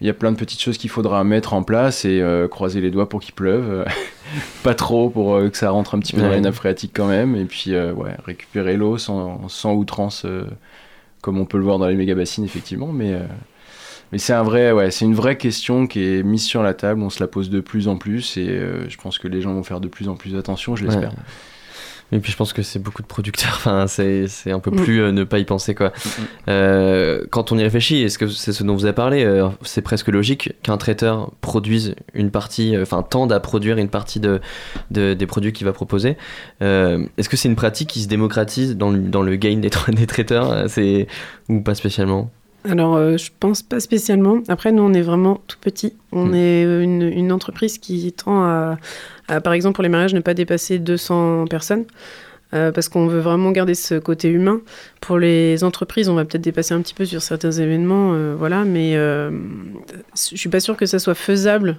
[0.00, 2.92] il y a plein de petites choses qu'il faudra mettre en place et croiser les
[2.92, 3.84] doigts pour qu'il pleuve.
[4.62, 6.36] pas trop pour que ça rentre un petit peu dans Ouais.
[6.36, 7.34] les nappes phréatiques quand même.
[7.34, 10.24] Et puis ouais, récupérer l'eau sans, sans outrance,
[11.20, 12.92] comme on peut le voir dans les méga bassines effectivement.
[12.92, 13.12] Mais,
[14.12, 17.02] mais c'est un vrai, ouais, c'est une vraie question qui est mise sur la table.
[17.02, 18.46] On se la pose de plus en plus et
[18.86, 20.76] je pense que les gens vont faire de plus en plus attention.
[20.76, 21.10] Je l'espère.
[21.10, 21.16] Ouais.
[22.10, 24.76] Et puis je pense que c'est beaucoup de producteurs, enfin c'est un peu Mm.
[24.76, 25.92] plus euh, ne pas y penser quoi.
[26.48, 29.82] Euh, quand on y réfléchit, est-ce que c'est ce dont vous avez parlé euh, C'est
[29.82, 34.40] presque logique qu'un traiteur produise une partie, enfin tende à produire une partie de,
[34.90, 36.16] de- des produits qu'il va proposer.
[36.60, 39.92] Est-ce que c'est une pratique qui se démocratise dans le, dans le gain des, tra-
[39.94, 41.06] des traiteurs c'est
[41.48, 42.30] ou pas spécialement?
[42.68, 44.38] Alors, euh, je pense pas spécialement.
[44.48, 45.94] Après, nous, on est vraiment tout petit.
[46.12, 46.34] On Mm.
[46.34, 48.76] est une, une entreprise qui tend à,
[49.42, 51.84] par exemple, pour les mariages, ne pas dépasser 200 personnes.
[52.54, 54.60] euh, parce qu'on veut vraiment garder ce côté humain.
[55.00, 58.64] Pour les entreprises, on va peut-être dépasser un petit peu sur certains événements, euh, voilà,
[58.64, 59.30] mais euh,
[60.14, 61.76] je suis pas sûre que ça soit faisable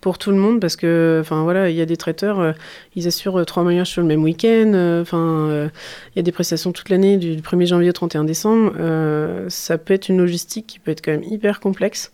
[0.00, 2.52] pour tout le monde parce que, enfin voilà, il y a des traiteurs, euh,
[2.94, 5.68] ils assurent euh, trois mariages sur le même week-end, euh, enfin, euh,
[6.14, 8.72] il y a des prestations toute l'année, du 1er janvier au 31 décembre.
[8.78, 12.12] euh, ça peut être une logistique qui peut être quand même hyper complexe.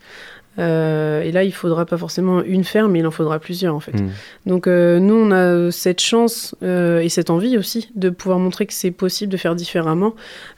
[0.58, 3.80] Euh, et là, il faudra pas forcément une ferme, mais il en faudra plusieurs en
[3.80, 4.00] fait.
[4.00, 4.10] Mm.
[4.46, 8.66] Donc euh, nous, on a cette chance euh, et cette envie aussi de pouvoir montrer
[8.66, 10.14] que c'est possible de faire différemment.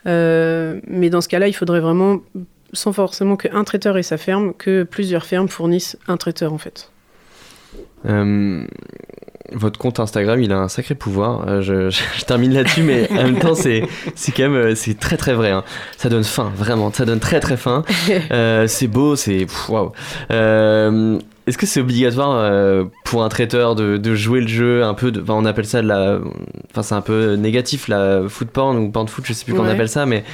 [0.06, 2.20] Euh, mais dans ce cas-là, il faudrait vraiment,
[2.72, 6.90] sans forcément qu'un traiteur ait sa ferme, que plusieurs fermes fournissent un traiteur en fait.
[8.08, 8.64] Euh,
[9.52, 11.46] votre compte Instagram, il a un sacré pouvoir.
[11.48, 13.82] Euh, je, termine là-dessus, mais en même temps, c'est
[14.14, 15.50] c'est quand même euh, très très vrai.
[15.50, 15.64] hein.
[15.96, 16.92] Ça donne faim, vraiment.
[16.92, 17.84] Ça donne très très faim.
[18.66, 19.92] C'est beau, c'est waouh.
[21.46, 25.12] Est-ce que c'est obligatoire euh, pour un traiteur de, de jouer le jeu un peu
[25.12, 26.18] de, enfin, on appelle ça de la,
[26.72, 29.64] enfin c'est un peu négatif la foot porn ou porn foot, je sais plus comment
[29.64, 29.74] on Ouais.
[29.74, 30.24] appelle ça, mais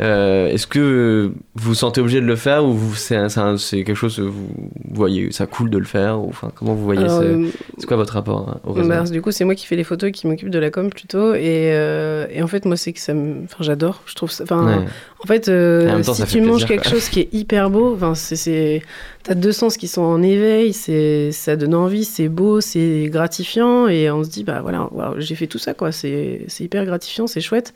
[0.00, 4.22] euh, est-ce que vous vous sentez obligé de le faire ou c'est quelque chose que
[4.22, 4.48] vous
[4.90, 7.46] voyez ça cool de le faire ou enfin comment vous voyez euh,
[7.78, 10.08] c'est quoi votre rapport hein, au Bah, du coup, c'est moi qui fais les photos
[10.08, 11.34] et qui m'occupe de la com plutôt.
[11.34, 13.44] Et, euh, et en fait, moi, c'est que ça me.
[13.44, 14.00] Enfin, j'adore.
[14.06, 14.44] Je trouve ça.
[14.44, 14.84] Enfin, Ouais.
[15.22, 16.90] En fait, euh, en temps, si tu manges plaisir, quelque quoi.
[16.92, 18.82] chose qui est hyper beau, enfin, c'est- c'est.
[19.22, 23.86] T'as deux sens qui sont en éveil, c'est, ça donne envie, c'est beau, c'est gratifiant,
[23.86, 27.26] et on se dit, bah voilà, j'ai fait tout ça, quoi, c'est, c'est hyper gratifiant,
[27.28, 27.72] c'est chouette.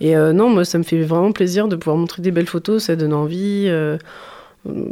[0.00, 2.84] Et euh, non, moi, ça me fait vraiment plaisir de pouvoir montrer des belles photos,
[2.84, 3.64] ça donne envie.
[3.66, 3.96] euh,
[4.68, 4.84] euh,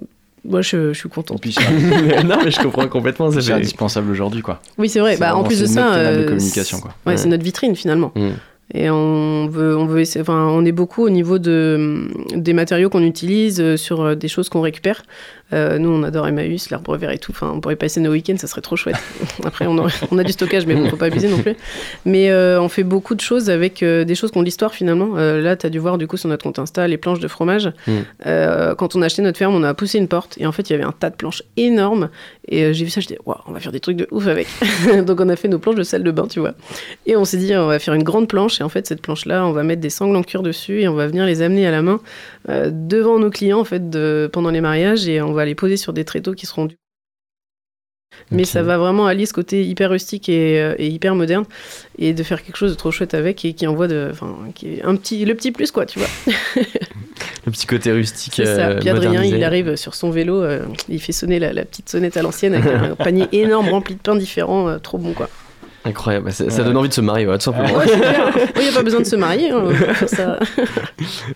[0.45, 1.41] moi, je, je suis contente.
[1.41, 1.55] puis
[2.25, 4.61] non mais je comprends complètement c'est indispensable aujourd'hui quoi.
[4.77, 5.83] Oui, c'est vrai, bah, en plus de c'est ça.
[5.85, 6.95] notre canal de communication, c'est- quoi.
[7.07, 7.17] Ouais, Ouais.
[7.17, 8.11] c'est notre vitrine finalement.
[8.17, 8.31] Mm.
[8.75, 12.88] Et on veut, on veut, essayer- enfin, on est beaucoup au niveau de des matériaux
[12.88, 15.03] qu'on utilise euh, sur euh, des choses qu'on récupère.
[15.53, 17.33] Euh, nous, on adore Emmaüs, l'arbre vert et tout.
[17.33, 18.97] Enfin, on pourrait passer nos week-ends, ça serait trop chouette.
[19.45, 21.55] Après, on, aurait- on a du stockage, mais bon, faut pas abuser non plus.
[22.05, 24.75] Mais euh, on fait beaucoup de choses avec euh, des choses qui ont de l'histoire
[24.75, 25.17] finalement.
[25.17, 27.71] Là, tu as dû voir du coup sur notre compte Insta les planches de fromage.
[27.87, 27.93] Mm.
[28.79, 30.73] Quand on a acheté notre ferme, on a poussé une porte et en fait, il
[30.73, 32.09] y avait un tas de planches énormes.
[32.49, 34.47] Et j'ai vu ça, je dis, waouh, on va faire des trucs de ouf avec.
[35.07, 36.55] Donc, on a fait nos planches de salle de bain, tu vois.
[37.07, 38.61] Et on s'est dit, on va faire une grande planche.
[38.61, 40.95] Et en fait, cette planche-là, on va mettre des sangles en cuir dessus et on
[40.95, 42.01] va venir les amener à la main
[42.49, 45.09] devant nos clients, en fait, de, pendant les mariages.
[45.09, 46.76] Et on va les poser sur des tréteaux qui seront du.
[48.31, 51.46] Mais ça va vraiment allier ce côté hyper rustique et, euh, et hyper moderne
[51.98, 54.74] et de faire quelque chose de trop chouette avec et qui envoie de, enfin, qui
[54.74, 56.09] est un petit, le petit plus quoi, tu vois.
[57.46, 58.68] le petit côté rustique C'est ça.
[58.68, 61.88] euh, Puis Adrien, il arrive sur son vélo, euh, il fait sonner la, la petite
[61.88, 65.31] sonnette à l'ancienne avec un panier énorme rempli de pains différents, euh, trop bon quoi.
[65.85, 67.87] Incroyable ça, donne envie de se marier ouais, tout simplement Ouais.
[68.57, 69.51] Il n'y a pas besoin de se marier.
[69.51, 69.64] hein,
[70.07, 70.38] ça.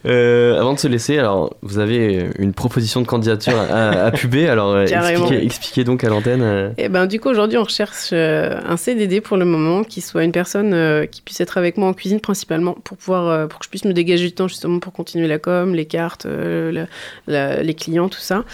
[0.07, 4.49] Euh, avant de se laisser, alors vous avez une proposition de candidature à, à puber,
[4.49, 6.43] alors euh, expliquez, expliquez donc à l'antenne.
[6.43, 6.71] euh.
[6.79, 10.33] Et ben du coup aujourd'hui on recherche un CDD pour le moment qui soit une
[10.33, 13.85] personne qui puisse être avec moi en cuisine principalement pour pouvoir pour que je puisse
[13.85, 16.87] me dégager du temps justement pour continuer la com, les cartes, la-
[17.27, 18.45] la- les clients tout ça,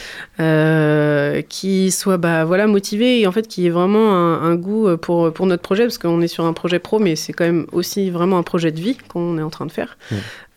[0.40, 4.96] euh, qui soit bah voilà motivé et en fait qui ait vraiment un, un goût
[4.96, 7.66] pour pour notre projet parce qu'on est sur un projet pro mais c'est quand même
[7.72, 9.96] aussi vraiment un projet de vie qu'on est en train de faire.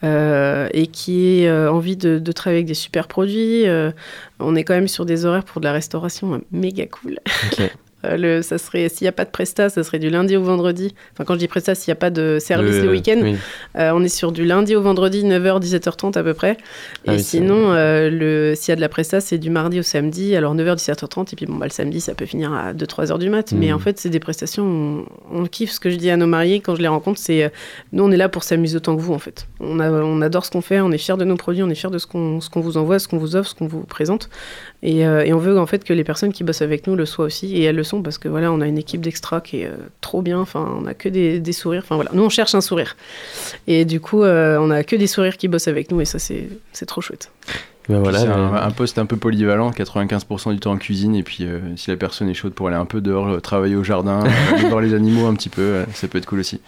[0.03, 3.65] Euh, et qui ait euh, envie de, de travailler avec des super produits.
[3.67, 3.91] euh,
[4.39, 7.19] on est quand même sur des horaires pour de la restauration euh, méga cool.
[8.05, 10.43] Euh, le, ça serait, s'il n'y a pas de presta, ça serait du lundi au
[10.43, 10.93] vendredi.
[11.13, 13.35] Enfin, quand je dis presta, s'il n'y a pas de service le, week-end, oui.
[13.77, 16.57] euh, on est sur du lundi au vendredi, 9h, 17h30 à peu près.
[17.07, 19.79] Ah et oui, sinon, euh, le, s'il y a de la presta, c'est du mardi
[19.79, 21.33] au samedi, alors 9h, 17h30.
[21.33, 23.51] Et puis bon, bah, le samedi, ça peut finir à 2-3h du mat.
[23.53, 23.75] Mais Mhm.
[23.75, 25.05] en fait, c'est des prestations, on,
[25.41, 25.71] on kiffe.
[25.71, 27.49] Ce que je dis à nos mariés quand je les rencontre, c'est euh,
[27.91, 29.47] nous, on est là pour s'amuser autant que vous, en fait.
[29.59, 31.75] On, a, on adore ce qu'on fait, on est fiers de nos produits, on est
[31.75, 34.29] fiers de ce qu'on, vous envoie, ce qu'on vous offre, ce qu'on vous présente.
[34.83, 37.25] Et, et on veut en fait que les personnes qui bossent avec nous le soient
[37.25, 37.55] aussi.
[37.57, 39.75] Et elles le sont parce que voilà, on a une équipe d'extra qui est euh,
[40.01, 40.39] trop bien.
[40.39, 41.81] Enfin, on a que des, des sourires.
[41.83, 42.95] Enfin voilà, nous on cherche un sourire.
[43.67, 46.19] Et du coup, euh, on a que des sourires qui bossent avec nous et ça
[46.19, 47.31] c'est, c'est trop chouette.
[47.87, 51.21] Ben voilà, c'est un, un poste un peu polyvalent, 95% du temps en cuisine, et
[51.21, 53.83] puis euh, si la personne est chaude pour aller un peu dehors, euh, travailler au
[53.83, 54.23] jardin,
[54.63, 56.61] euh, voir les animaux un petit peu, euh, ça peut être cool aussi.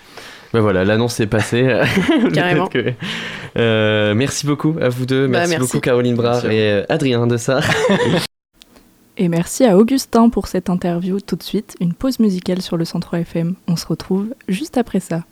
[0.53, 1.67] Ben voilà, l'annonce est passée.
[2.35, 2.67] Carrément.
[2.67, 2.93] Que-
[3.57, 5.23] Euh, merci beaucoup à vous deux.
[5.25, 5.65] Bah, Merci, merci.
[5.65, 7.61] beaucoup Caroline Brard et euh, Adrien de ça.
[9.19, 11.19] Et merci à Augustin pour cette interview.
[11.19, 13.55] Tout de suite, une pause musicale sur le 103 FM.
[13.67, 15.23] On se retrouve juste après ça.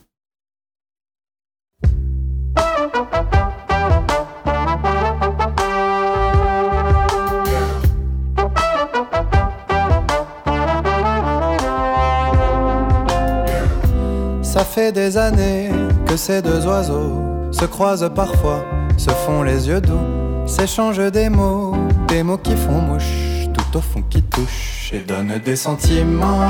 [14.42, 15.70] Ça fait des années
[16.08, 18.66] que ces deux oiseaux se croisent parfois,
[18.98, 21.76] se font les yeux doux, s'échangent des mots,
[22.08, 23.35] des mots qui font mouche,
[23.76, 26.50] au fond qui touchent et donnent des sentiments.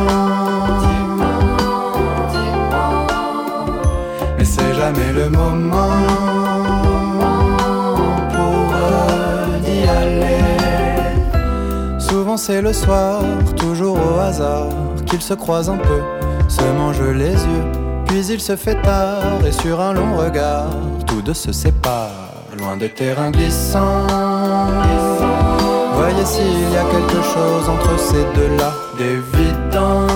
[4.38, 5.72] Mais c'est jamais le moment
[8.34, 8.74] pour
[9.64, 10.42] d'y aller.
[12.00, 13.22] Souvent c'est le soir,
[13.58, 14.70] toujours au hasard,
[15.06, 16.02] qu'ils se croisent un peu,
[16.48, 17.66] se mangent les yeux,
[18.08, 20.70] puis il se fait tard et sur un long regard,
[21.08, 25.05] tous deux se séparent, loin des terrains glissants.
[25.98, 30.08] Voyez s'il y a quelque chose entre ces deux-là d'évident.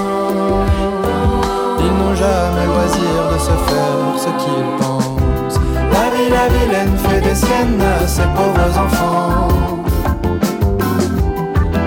[1.79, 5.59] Ils n'ont jamais loisir de se faire ce qu'ils pensent.
[5.93, 9.47] La vie, la vilaine fait des siennes à ses pauvres enfants.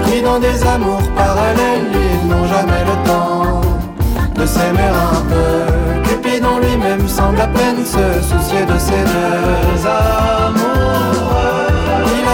[0.05, 3.61] Pris dans des amours parallèles, ils n'ont jamais le temps
[4.35, 6.09] de s'aimer un peu.
[6.09, 11.12] Cupidon lui-même semble à peine se soucier de ces deux amoureux.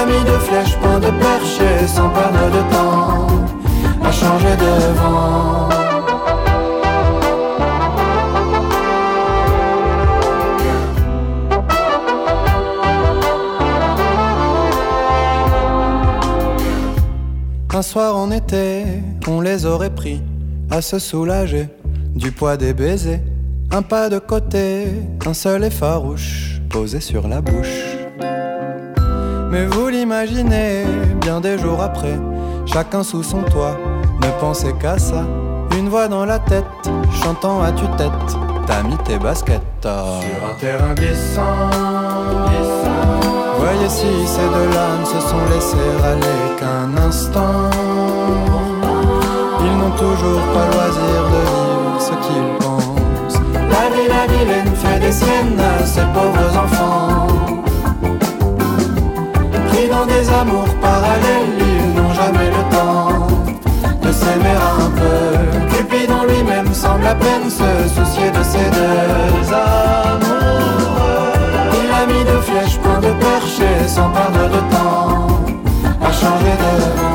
[0.06, 3.26] Mis de flèches, point de perche sans perdre de temps
[4.02, 5.68] à changer de vent.
[17.74, 18.84] Un soir en été,
[19.26, 20.22] on les aurait pris
[20.70, 21.68] à se soulager
[22.14, 23.20] du poids des baisers.
[23.72, 24.86] Un pas de côté,
[25.26, 27.97] un seul et farouche posé sur la bouche.
[30.18, 30.84] L'imaginez,
[31.20, 32.18] bien des jours après,
[32.66, 33.76] chacun sous son toit,
[34.20, 35.24] ne pensez qu'à ça.
[35.78, 36.64] Une voix dans la tête,
[37.22, 38.10] chantant à tue-tête,
[38.66, 41.70] t'as mis tes baskets sur un terrain glissant.
[43.60, 47.70] Voyez si ces deux-là ne se sont laissés aller qu'un instant.
[49.60, 53.40] Ils n'ont toujours pas loisir de vivre ce qu'ils pensent.
[53.54, 57.17] La vie, la vilaine fait des siennes à ses pauvres enfants.
[60.06, 63.26] Des amours parallèles, ils n'ont jamais le temps
[64.00, 65.76] de s'aimer un peu.
[65.76, 71.32] Cupidon lui-même semble à peine se soucier de ces deux amoureux.
[71.74, 75.26] Il a mis de flèches, point de perche sans perdre de temps
[76.00, 77.07] à changer de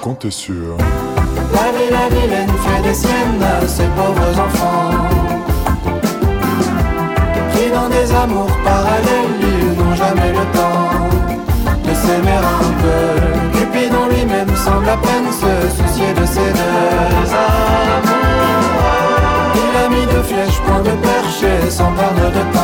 [0.00, 0.76] compter sur.
[1.52, 4.90] La vie, la vilaine fait des siennes à ses pauvres enfants.
[7.52, 10.90] Pris dans des amours parallèles, ils n'ont jamais le temps
[11.86, 13.58] de s'aimer un peu.
[13.58, 18.20] Cupidon lui-même semble à peine se soucier de ces deux amours.
[20.30, 22.59] flèche, point de percher, sans perdre de temps,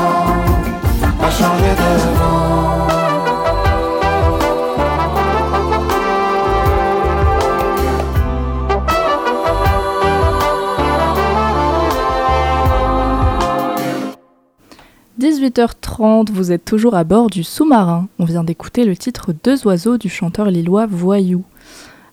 [15.56, 18.08] 18h30, vous êtes toujours à bord du sous-marin.
[18.18, 21.44] On vient d'écouter le titre Deux oiseaux du chanteur lillois Voyou.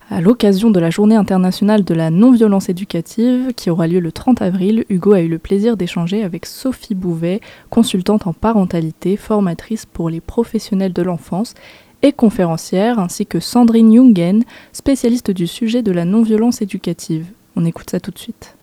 [0.10, 4.41] À l'occasion de la journée internationale de la non-violence éducative, qui aura lieu le 30
[4.41, 10.10] avril, Hugo a eu le plaisir d'échanger avec Sophie Bouvet, consultante en parentalité, formatrice pour
[10.10, 11.53] les professionnels de l'enfance
[12.01, 17.25] et conférencière, ainsi que Sandrine Jungen, spécialiste du sujet de la non-violence éducative.
[17.58, 18.56] On écoute ça tout de suite.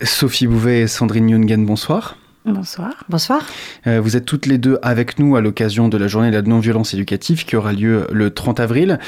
[0.00, 2.16] Sophie Bouvet et Sandrine Jungen, bonsoir.
[2.44, 3.04] Bonsoir.
[3.08, 3.46] Bonsoir.
[3.86, 6.42] Euh, vous êtes toutes les deux avec nous à l'occasion de la journée de la
[6.42, 8.98] non-violence éducative qui aura lieu le 30 avril.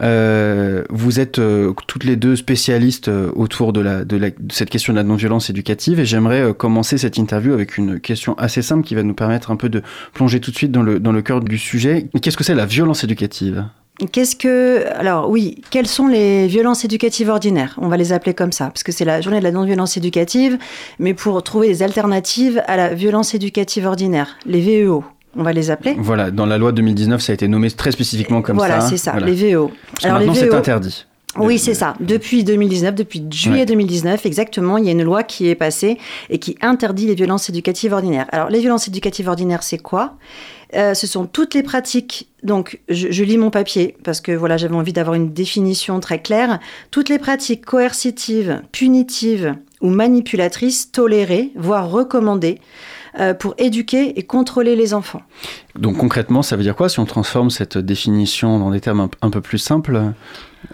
[0.00, 4.52] Euh, vous êtes euh, toutes les deux spécialistes euh, autour de, la, de, la, de
[4.52, 8.34] cette question de la non-violence éducative et j'aimerais euh, commencer cette interview avec une question
[8.38, 11.00] assez simple qui va nous permettre un peu de plonger tout de suite dans le,
[11.00, 12.08] dans le cœur du sujet.
[12.22, 13.64] Qu'est-ce que c'est la violence éducative?
[14.10, 14.84] Qu'est-ce que.
[14.96, 17.76] Alors, oui, quelles sont les violences éducatives ordinaires?
[17.80, 20.58] On va les appeler comme ça, parce que c'est la journée de la non-violence éducative,
[20.98, 25.04] mais pour trouver des alternatives à la violence éducative ordinaire, les VEO.
[25.36, 28.42] On va les appeler Voilà, dans la loi 2019, ça a été nommé très spécifiquement
[28.42, 28.88] comme voilà, ça.
[28.88, 29.26] c'est ça, Voilà.
[29.26, 29.70] les VEO.
[29.92, 31.06] Parce que maintenant, c'est VEO interdit.
[31.36, 31.94] Oui, c'est ça.
[31.98, 33.66] Depuis 2019, depuis juillet Ouais.
[33.66, 35.98] 2019, exactement, il y a une loi qui est passée
[36.30, 38.26] et qui interdit les violences éducatives ordinaires.
[38.30, 40.14] Alors, les violences éducatives ordinaires, c'est quoi?
[40.74, 42.28] Euh, Ce sont toutes les pratiques.
[42.42, 46.20] Donc, je, je lis mon papier parce que voilà, j'avais envie d'avoir une définition très
[46.20, 46.58] claire.
[46.90, 52.58] Toutes les pratiques coercitives, punitives ou manipulatrices tolérées, voire recommandées,
[53.20, 55.22] euh, pour éduquer et contrôler les enfants.
[55.78, 59.10] Donc concrètement, ça veut dire quoi si on transforme cette définition dans des termes un,
[59.22, 60.00] un peu plus simples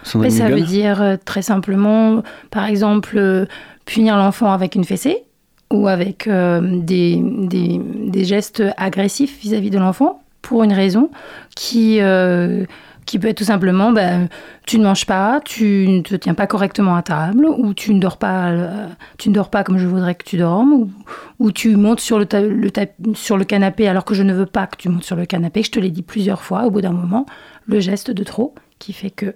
[0.05, 3.47] Sandrine Mais ça veut dire euh, très simplement, par exemple,
[3.85, 5.25] punir l'enfant avec une fessée
[5.73, 11.11] ou avec euh, des, gestes agressifs vis-à-vis de l'enfant pour une raison
[11.55, 12.65] qui, euh,
[13.07, 14.29] qui peut être tout simplement ben,
[14.67, 18.01] tu ne manges pas, tu ne te tiens pas correctement à table ou tu ne
[18.01, 18.87] dors pas, euh,
[19.19, 20.91] tu ne dors pas comme je voudrais que tu dormes
[21.39, 25.05] ou, tu montes sur le, canapé alors que je ne veux pas que tu montes
[25.05, 25.63] sur le canapé.
[25.63, 27.27] Je te l'ai dit plusieurs fois au bout d'un moment,
[27.67, 29.35] le geste de trop qui fait que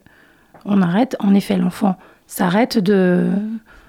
[0.65, 1.17] on arrête.
[1.21, 2.79] En effet, l'enfant s'arrête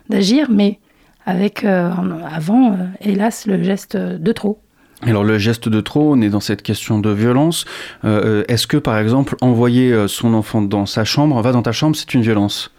[0.09, 0.79] d'agir, mais
[1.25, 1.89] avec euh,
[2.29, 4.59] avant, euh, hélas, le geste de trop.
[5.01, 7.65] Alors le geste de trop, on est dans cette question de violence.
[8.05, 11.95] Euh, Est-ce que par exemple envoyer son enfant dans sa chambre, va dans ta chambre,
[11.95, 12.71] c'est une violence?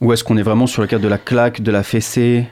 [0.00, 2.46] Ou est-ce qu'on est vraiment sur le cadre de la claque, de la fessée?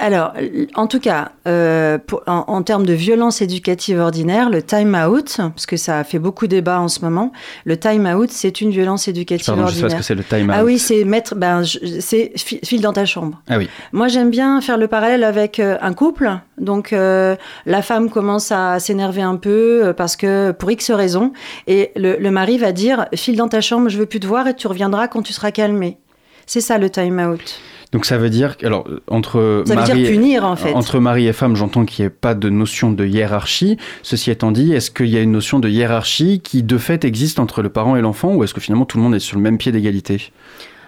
[0.00, 0.32] Alors,
[0.76, 5.38] en tout cas, euh, pour- en, en termes de violence éducative ordinaire, le time out,
[5.38, 7.32] parce que ça a fait beaucoup débat en ce moment,
[7.64, 9.88] le time out, c'est une violence éducative Pardon, je sais ordinaire.
[9.88, 10.66] pas ce que c'est le time Ah out.
[10.66, 13.42] oui, c'est mettre, ben, c'est fi- file dans ta chambre.
[13.48, 13.68] Ah oui.
[13.92, 16.30] Moi, j'aime bien faire le parallèle avec euh, un couple.
[16.58, 17.34] Donc, euh,
[17.66, 21.32] la femme commence à s'énerver un peu euh, parce que pour X raisons,
[21.66, 24.46] et le, le mari va dire file dans ta chambre, je veux plus te voir
[24.46, 25.98] et tu reviendras quand tu seras calmé.
[26.46, 27.60] C'est ça le time out.
[27.92, 30.74] Donc ça veut dire, que- alors euh, entre Ça veut mari, dire punir, en fait.
[30.74, 33.78] entre mari et femme, j'entends qu'il n'y ait pas de notion de hiérarchie.
[34.02, 37.38] Ceci étant dit, est-ce qu'il y a une notion de hiérarchie qui de fait existe
[37.38, 39.42] entre le parent et l'enfant, ou est-ce que finalement tout le monde est sur le
[39.42, 40.30] même pied d'égalité?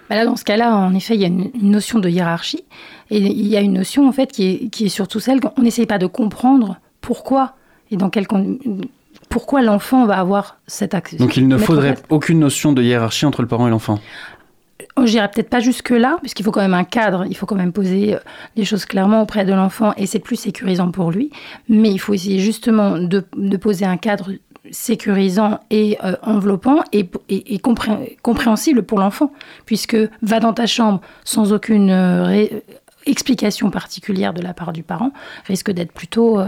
[0.09, 2.65] Bah là, dans ce cas-là, en effet, il y a une, une notion de hiérarchie.
[3.09, 5.61] Et il y a une notion, en fait, qui est, qui est surtout celle qu'on
[5.61, 7.55] n'essaye pas de comprendre pourquoi
[7.89, 8.59] et dans quel con-
[9.29, 11.17] pourquoi l'enfant va avoir cette action.
[11.17, 13.99] Donc il ne en faudrait aucune notion de hiérarchie entre le parent et l'enfant?
[14.97, 17.73] Je dirais peut-être pas jusque-là, puisqu'il faut quand même un cadre, il faut quand même
[17.73, 18.19] poser euh,
[18.55, 21.31] les choses clairement auprès de l'enfant et c'est plus sécurisant pour lui.
[21.69, 23.23] Mais il faut essayer justement de,
[23.57, 24.31] poser un cadre
[24.71, 29.31] sécurisant et euh, enveloppant et, et- et compré- compréhensible pour l'enfant,
[29.65, 32.45] puisque va dans ta chambre sans aucune euh,
[33.05, 35.11] explication particulière de la part du parent
[35.47, 36.39] risque d'être plutôt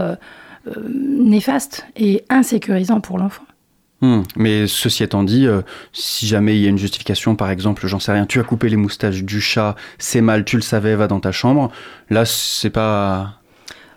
[0.88, 3.42] néfaste et insécurisant pour l'enfant.
[4.04, 4.22] Hmm.
[4.36, 5.62] Mais ceci étant dit, euh,
[5.94, 8.68] si jamais il y a une justification, par exemple, j'en sais rien, tu as coupé
[8.68, 11.70] les moustaches du chat, c'est mal, tu le savais, va dans ta chambre.
[12.10, 13.40] Là, c'est pas.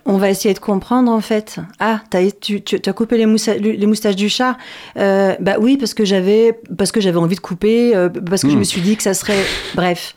[0.06, 1.60] On va essayer de comprendre en fait.
[1.80, 4.56] Ah, t'as, tu, tu as coupé les, moussa- les moustaches du chat
[4.96, 8.50] Euh, Bah oui, parce que j'avais parce que j'avais envie de couper, euh, parce que
[8.50, 8.60] je Hmm.
[8.60, 9.43] me suis dit que ça serait.
[9.76, 10.15] Bref.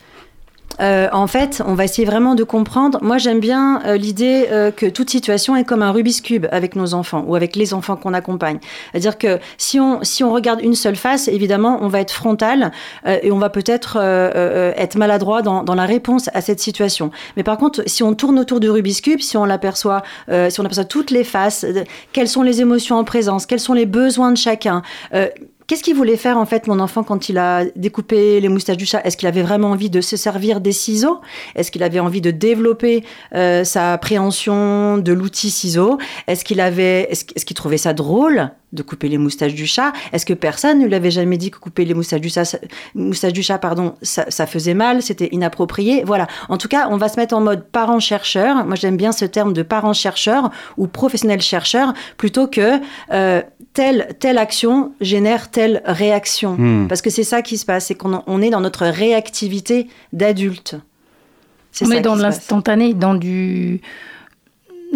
[0.80, 2.98] Euh, en fait, on va essayer vraiment de comprendre.
[3.02, 6.76] Moi, j'aime bien euh, l'idée euh, que toute situation est comme un Rubik's Cube avec
[6.76, 8.58] nos enfants ou avec les enfants qu'on accompagne.
[8.92, 12.72] C'est-à-dire que si on, si on regarde une seule face, évidemment, on va être frontal
[13.06, 16.60] euh, et on va peut-être euh, euh, être maladroit dans, dans la réponse à cette
[16.60, 17.10] situation.
[17.36, 20.02] Mais par contre, si on tourne autour du Rubik's Cube, si on l'aperçoit,
[20.48, 21.66] si on aperçoit toutes les faces,
[22.12, 24.82] quelles sont les émotions en présence, quels sont les besoins de chacun,
[25.70, 28.86] qu'est-ce qu'il voulait faire en fait mon enfant quand il a découpé les moustaches du
[28.86, 29.02] chat?
[29.04, 31.20] Est-ce qu'il avait vraiment envie de se servir des ciseaux?
[31.54, 33.04] Est-ce qu'il avait envie de développer
[33.36, 35.98] euh, sa appréhension de l'outil ciseau?
[36.26, 38.50] Est-ce qu'il avait, est-ce, est-ce qu'il trouvait ça drôle?
[38.72, 41.58] De couper les moustaches du chat Est-ce que personne ne lui avait jamais dit que
[41.58, 42.58] couper les moustaches du chat, ça,
[42.94, 46.04] moustaches du chat pardon, ça, ça faisait mal, c'était inapproprié?
[46.04, 46.26] Voilà.
[46.48, 48.64] En tout cas, on va se mettre en mode parent-chercheur.
[48.66, 52.80] Moi, j'aime bien ce terme de parent-chercheur ou professionnel-chercheur plutôt que
[53.12, 53.42] euh,
[53.72, 56.56] telle, telle action génère telle réaction.
[56.56, 56.86] Hmm.
[56.88, 60.76] Parce que c'est ça qui se passe, c'est qu'on on est dans notre réactivité d'adulte.
[61.72, 63.80] C'est On ça est dans l'instantané, dans du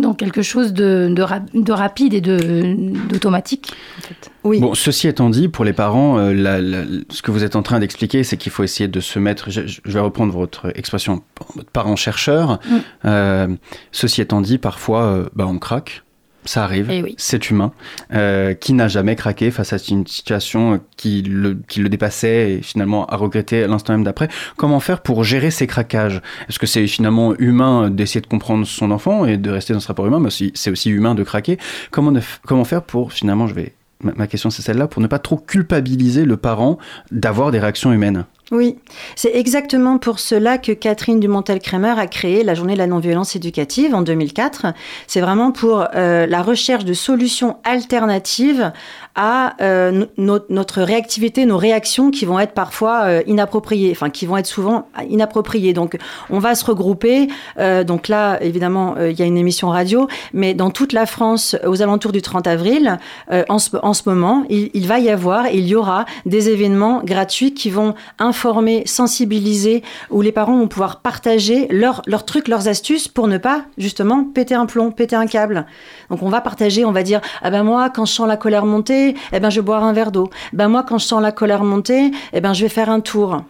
[0.00, 2.64] dans quelque chose de, de, rap- de rapide et de
[3.08, 3.72] d'automatique.
[3.98, 4.30] En fait.
[4.44, 4.60] Oui.
[4.60, 7.62] Bon, ceci étant dit, pour les parents, euh, la- la- ce que vous êtes en
[7.62, 9.50] train d'expliquer, c'est qu'il faut essayer de se mettre.
[9.50, 11.22] Je, je vais reprendre votre expression,
[11.56, 12.60] votre parent-chercheur.
[12.68, 12.76] Mm.
[13.06, 13.48] Euh,
[13.92, 16.03] ceci étant dit, parfois, euh, bah, on craque.
[16.46, 17.14] Ça arrive, Eh oui.
[17.18, 17.72] c'est humain.
[18.12, 22.62] Euh, qui n'a jamais craqué face à une situation qui le, qui le dépassait et
[22.62, 26.20] finalement a regretté à l'instant même d'après Comment faire pour gérer ces craquages?
[26.48, 29.88] Est-ce que c'est finalement humain d'essayer de comprendre son enfant et de rester dans ce
[29.88, 31.58] rapport humain, mais c'est aussi humain de craquer?
[31.90, 33.72] Comment, ne f- comment faire pour finalement, je vais
[34.02, 36.78] ma, ma question c'est celle-là, pour ne pas trop culpabiliser le parent
[37.10, 38.24] d'avoir des réactions humaines?
[38.50, 38.76] Oui,
[39.16, 43.94] c'est exactement pour cela que Catherine Dumontel-Kremer a créé la journée de la non-violence éducative
[43.94, 44.66] en 2004.
[45.06, 48.70] C'est vraiment pour euh, la recherche de solutions alternatives
[49.16, 50.06] à euh, no-
[50.38, 54.46] no- notre réactivité, nos réactions qui vont être parfois euh, inappropriées, enfin qui vont être
[54.46, 55.72] souvent inappropriées.
[55.72, 55.96] Donc
[56.30, 57.28] on va se regrouper.
[57.58, 61.06] euh, donc là, évidemment, euh, il y a une émission radio, mais dans toute la
[61.06, 62.98] France, aux alentours du 30 avril,
[63.30, 66.48] euh, en, ce, en ce moment, il, il va y avoir, il y aura des
[66.48, 72.48] événements gratuits qui vont informer, sensibiliser, où les parents vont pouvoir partager leurs leurs trucs,
[72.48, 75.66] leurs astuces pour ne pas justement péter un plomb, péter un câble.
[76.10, 78.64] Donc on va partager, on va dire ah ben moi quand je sens la colère
[78.66, 80.30] monter, eh ben je vais boire un verre d'eau.
[80.52, 83.42] Ben moi quand je sens la colère monter, eh ben je vais faire un tour.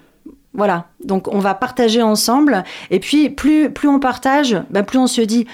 [0.53, 0.87] Voilà.
[1.05, 5.21] Donc on va partager ensemble et puis plus plus on partage, ben plus on se
[5.21, 5.47] dit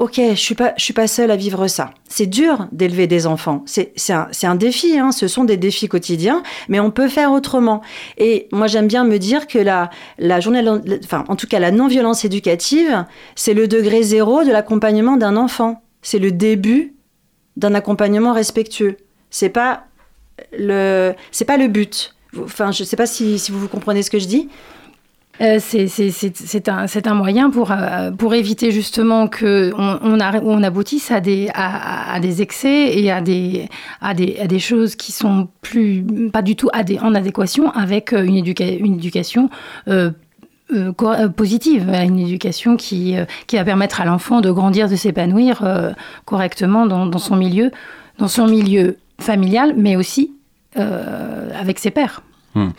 [0.00, 1.90] Ok, je suis suis pas seule à vivre ça.
[2.08, 3.62] C'est dur d'élever des enfants.
[3.66, 4.98] C'est, c'est un, un défi.
[4.98, 5.12] Hein.
[5.12, 7.82] Ce sont des défis quotidiens, mais on peut faire autrement.
[8.16, 10.64] Et moi, j'aime bien me dire que la, la journée,
[11.04, 15.82] enfin, en tout cas, la non-violence éducative, c'est le degré zéro de l'accompagnement d'un enfant.
[16.00, 16.94] C'est le début
[17.58, 18.96] d'un accompagnement respectueux.
[19.30, 19.84] C'est pas
[20.56, 22.14] le, c'est pas le but.
[22.42, 24.48] Enfin, je sais pas si, si vous, comprenez ce que je dis.
[25.40, 31.20] Euh, c'est- un, un moyen pour, euh, pour éviter justement qu'on on, on aboutisse à
[31.20, 33.66] des, à, des excès et à des,
[34.02, 38.22] à, des, à des choses qui sont plus, pas du tout en adéquation avec euh,
[38.22, 39.48] une, éduca- une éducation
[39.88, 40.10] euh,
[41.36, 43.16] positive, une éducation qui,
[43.46, 45.64] qui va permettre à l'enfant de grandir, de s'épanouir
[46.26, 47.70] correctement dans son milieu,
[48.18, 50.32] dans son milieu familial, mais aussi
[50.76, 52.22] euh, avec ses pairs.
[52.54, 52.70] Hmm.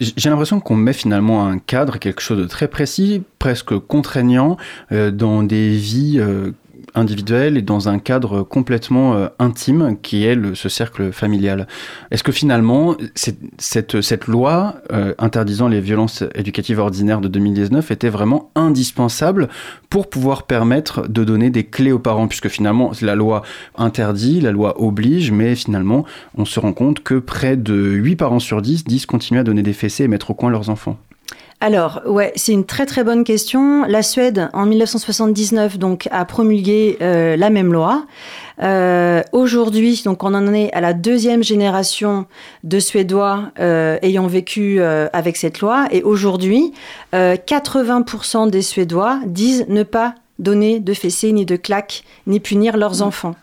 [0.00, 4.58] J'ai l'impression qu'on met finalement un cadre, quelque chose de très précis, presque contraignant,
[4.92, 6.52] euh, dans des vies euh,
[6.96, 11.68] individuelles et dans un cadre complètement euh, intime qui est le- ce cercle familial.
[12.10, 12.96] Est-ce que finalement,
[13.58, 19.48] cette loi euh, interdisant les violences éducatives ordinaires de 2019 était vraiment indispensable
[19.90, 23.42] pour pouvoir permettre de donner des clés aux parents, puisque finalement la loi
[23.76, 26.04] interdit, la loi oblige, mais finalement
[26.36, 29.62] on se rend compte que près de 8 parents sur 10 disent continuer à donner
[29.62, 30.96] des fessées et mettre au coin leurs enfants.
[31.60, 33.84] Alors, ouais, c'est une très très bonne question.
[33.86, 38.04] La Suède, en 1979, donc, a promulgué euh, la même loi.
[38.62, 42.26] Euh, Aujourd'hui, donc, on en est à la deuxième génération
[42.62, 45.86] de Suédois euh, ayant vécu euh, avec cette loi.
[45.92, 46.74] Et aujourd'hui,
[47.14, 52.76] euh, 80% des Suédois disent ne pas donner de fessées ni de claques, ni punir
[52.76, 53.34] leurs enfants.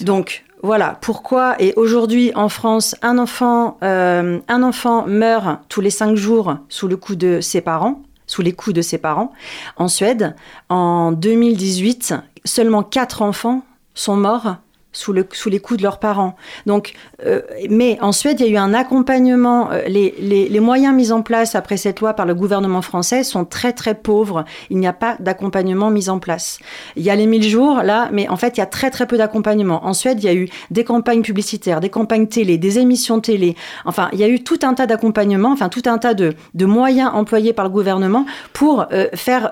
[0.00, 1.56] Donc voilà pourquoi.
[1.60, 6.86] Et aujourd'hui en France, un enfant, euh, un enfant meurt tous les cinq jours sous
[6.86, 9.32] le coup de ses parents, sous les coups de ses parents.
[9.76, 10.36] En Suède,
[10.68, 14.56] en 2018, seulement quatre enfants sont morts
[14.92, 16.36] sous, le, sous les coups de leurs parents.
[16.66, 16.92] Donc,
[17.24, 17.40] euh,
[17.70, 19.70] mais en Suède, il y a eu un accompagnement.
[19.72, 23.72] euh, les, moyens mis en place après cette loi par le gouvernement français sont très
[23.72, 24.44] très pauvres.
[24.70, 26.58] Il n'y a pas d'accompagnement mis en place.
[26.96, 29.06] Il y a les 1000 jours là, mais en fait, il y a très très
[29.06, 29.84] peu d'accompagnement.
[29.84, 33.56] En Suède, il y a eu des campagnes publicitaires, des campagnes télé, des émissions télé.
[33.86, 36.34] Enfin, il y a eu tout un tas d'accompagnements, enfin tout un tas de,
[36.64, 39.50] moyens employés par le gouvernement pour euh, faire,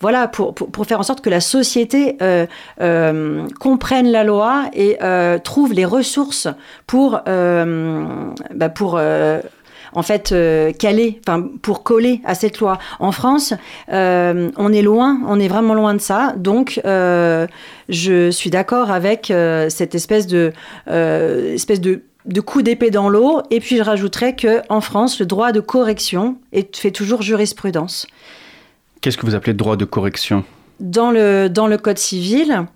[0.00, 0.54] voilà, pour,
[0.86, 2.16] faire en sorte que la société
[3.58, 6.48] comprenne la loi et euh, trouve les ressources
[6.86, 8.06] pour, euh,
[8.54, 9.40] bah, pour euh,
[9.92, 12.78] en fait euh, caler, enfin pour coller à cette loi.
[12.98, 13.54] En France,
[13.92, 16.34] euh, on est loin, on est vraiment loin de ça.
[16.36, 17.46] Donc, euh,
[17.88, 19.32] je suis d'accord avec
[19.68, 20.52] cette espèce de,
[20.86, 23.42] espèce de de coups d'épée dans l'eau.
[23.50, 28.06] Et puis je rajouterais que en France, le droit de correction est, fait toujours jurisprudence.
[29.00, 30.44] Qu'est-ce que vous appelez droit de correction?
[30.78, 32.66] Dans le, dans le Code civil,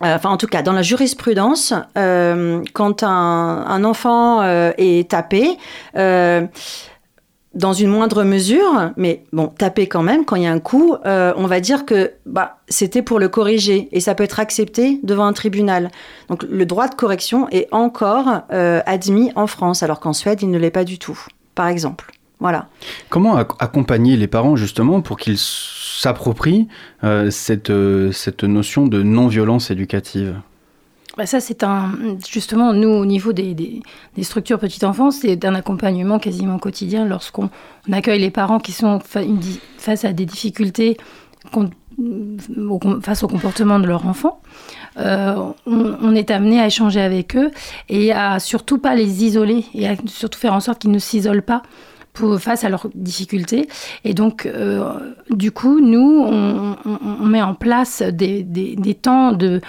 [0.00, 5.56] enfin en tout cas dans la jurisprudence, euh, quand un, enfant euh, est tapé,
[5.96, 6.46] euh,
[7.54, 10.96] dans une moindre mesure, mais bon, tapé quand même, quand il y a un coup,
[11.06, 14.98] euh, on va dire que bah, c'était pour le corriger et ça peut être accepté
[15.02, 15.90] devant un tribunal.
[16.28, 20.50] Donc le droit de correction est encore euh, admis en France, alors qu'en Suède, il
[20.50, 21.18] ne l'est pas du tout,
[21.54, 22.12] par exemple.
[22.44, 22.68] Voilà.
[23.08, 26.68] Comment ac- accompagner les parents justement pour qu'ils s'approprient
[27.02, 30.36] euh, cette, euh, cette notion de non-violence éducative?
[31.16, 31.92] Bah, ça, c'est un.
[32.30, 33.80] Justement, nous, au niveau des, des,
[34.14, 37.48] des structures petite enfance, c'est un accompagnement quasiment quotidien lorsqu'on
[37.88, 40.98] on accueille les parents qui sont fa- une di- face à des difficultés
[43.00, 44.40] face au comportement de leur enfant.
[44.98, 45.34] Euh,
[45.66, 47.50] on, on est amené à échanger avec eux
[47.88, 51.42] et à surtout pas les isoler et à surtout faire en sorte qu'ils ne s'isolent
[51.42, 51.62] pas
[52.38, 53.68] face à leurs difficultés.
[54.04, 54.92] Et donc, euh,
[55.30, 58.02] du coup, nous, on, on- met en place
[58.42, 59.60] des- des temps de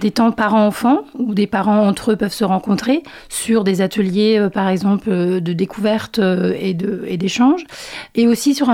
[0.00, 4.48] des temps parents-enfants où des parents entre eux peuvent se rencontrer sur des ateliers, euh,
[4.48, 7.64] par exemple, euh, de découverte euh, et de- et d'échange.
[8.14, 8.68] Et aussi sur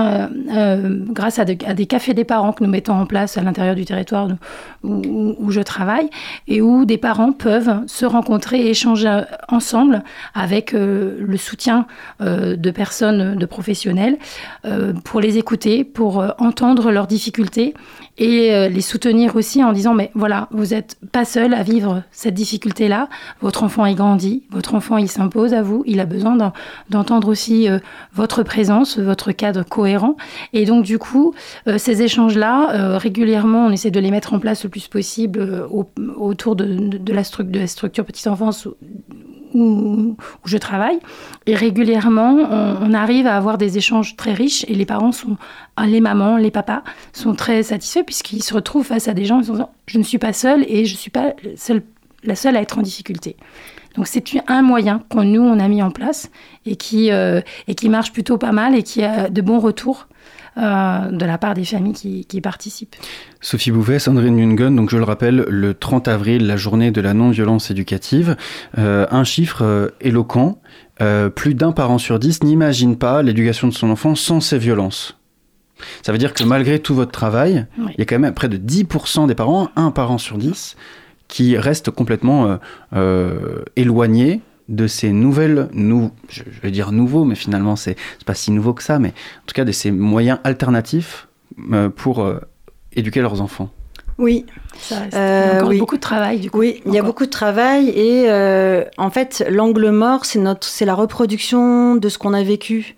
[1.09, 3.75] grâce à, de- à des cafés des parents que nous mettons en place à l'intérieur
[3.75, 4.27] du territoire
[4.83, 6.09] où, où- je travaille
[6.47, 10.03] et où des parents peuvent se rencontrer et échanger ensemble
[10.33, 11.85] avec le soutien
[12.19, 14.17] de personnes, de professionnels,
[15.03, 17.73] pour les écouter, pour entendre leurs difficultés
[18.19, 22.03] et euh, les soutenir aussi en disant mais voilà vous n'êtes pas seul à vivre
[22.11, 23.09] cette difficulté là
[23.41, 26.53] votre enfant est grandi votre enfant il s'impose à vous il a besoin d'en-
[26.89, 27.79] d'entendre aussi euh,
[28.13, 30.15] votre présence votre cadre cohérent.
[30.53, 31.33] Et donc du coup
[31.67, 35.65] euh, ces échanges là régulièrement on essaie de les mettre en place le plus possible
[35.71, 38.67] au- autour de, de- de la stru- de la structure petite enfance
[39.53, 40.99] où, je travaille.
[41.45, 42.35] Et régulièrement,
[42.81, 45.37] on, arrive à avoir des échanges très riches et les parents sont,
[45.75, 46.83] ah, les mamans, les papas
[47.13, 50.17] sont très satisfaits puisqu'ils se retrouvent face à des gens qui sont je ne suis
[50.17, 51.33] pas seule et je ne suis pas
[52.23, 53.37] la seule à être en difficulté.
[53.95, 56.29] Donc c'est un moyen qu'on nous on a mis en place
[56.65, 60.07] et qui euh, et qui marche plutôt pas mal et qui a de bons retours
[60.57, 62.95] euh, de la part des familles qui, qui participent.
[63.41, 67.13] Sophie Bouvet, Sandrine Nungen, donc je le rappelle, le 30 avril, la journée de la
[67.13, 68.35] non-violence éducative.
[68.77, 70.59] Euh, un chiffre euh, éloquent,
[71.01, 75.17] euh, plus d'un parent sur dix n'imagine pas l'éducation de son enfant sans ces violences.
[76.01, 77.91] Ça veut dire que malgré tout votre travail, Oui.
[77.95, 80.75] il y a quand même près de 10% des parents, un parent sur 10,
[81.27, 82.57] qui restent complètement
[83.75, 88.33] éloignés de ces nouvelles, nou- je je vais dire nouveaux, mais finalement c'est c'est pas
[88.35, 91.27] si nouveau que ça, mais en tout cas de ces moyens alternatifs
[91.71, 92.39] euh, pour euh,
[92.93, 93.69] éduquer leurs enfants.
[94.17, 94.45] Oui.
[94.79, 95.77] Ça reste Euh, encore oui.
[95.79, 96.59] beaucoup de travail du coup.
[96.59, 100.65] Oui, il y a beaucoup de travail et euh, en fait, l'angle mort, c'est notre,
[100.67, 102.95] c'est la reproduction de ce qu'on a vécu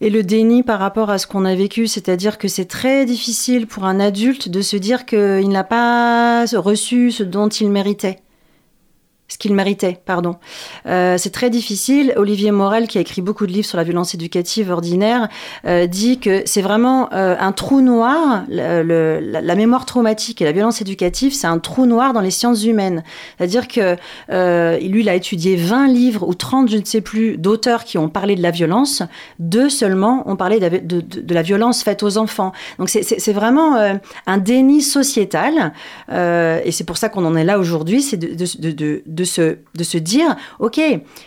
[0.00, 3.66] et le déni par rapport à ce qu'on a vécu, c'est-à-dire que c'est très difficile
[3.66, 8.18] pour un adulte de se dire qu'il n'a pas reçu ce dont il méritait.
[9.28, 10.36] Ce qu'il méritait, pardon.
[10.86, 12.12] Euh, c'est très difficile.
[12.16, 15.28] Olivier Morel, qui a écrit beaucoup de livres sur la violence éducative ordinaire,
[15.66, 18.44] euh, dit que c'est vraiment euh, un trou noir.
[18.48, 23.02] La, mémoire traumatique et la violence éducative, c'est un trou noir dans les sciences humaines.
[23.36, 23.96] C'est-à-dire que
[24.86, 28.08] lui, il a étudié 20 livres ou 30, je ne sais plus, d'auteurs qui ont
[28.08, 29.02] parlé de la violence.
[29.40, 32.52] Deux seulement ont parlé de, la- violence faite aux enfants.
[32.78, 33.76] Donc c'est- vraiment
[34.26, 35.72] un déni sociétal.
[36.10, 38.02] Et c'est pour ça qu'on en est là aujourd'hui,
[39.16, 40.80] de, se, de se dire, ok,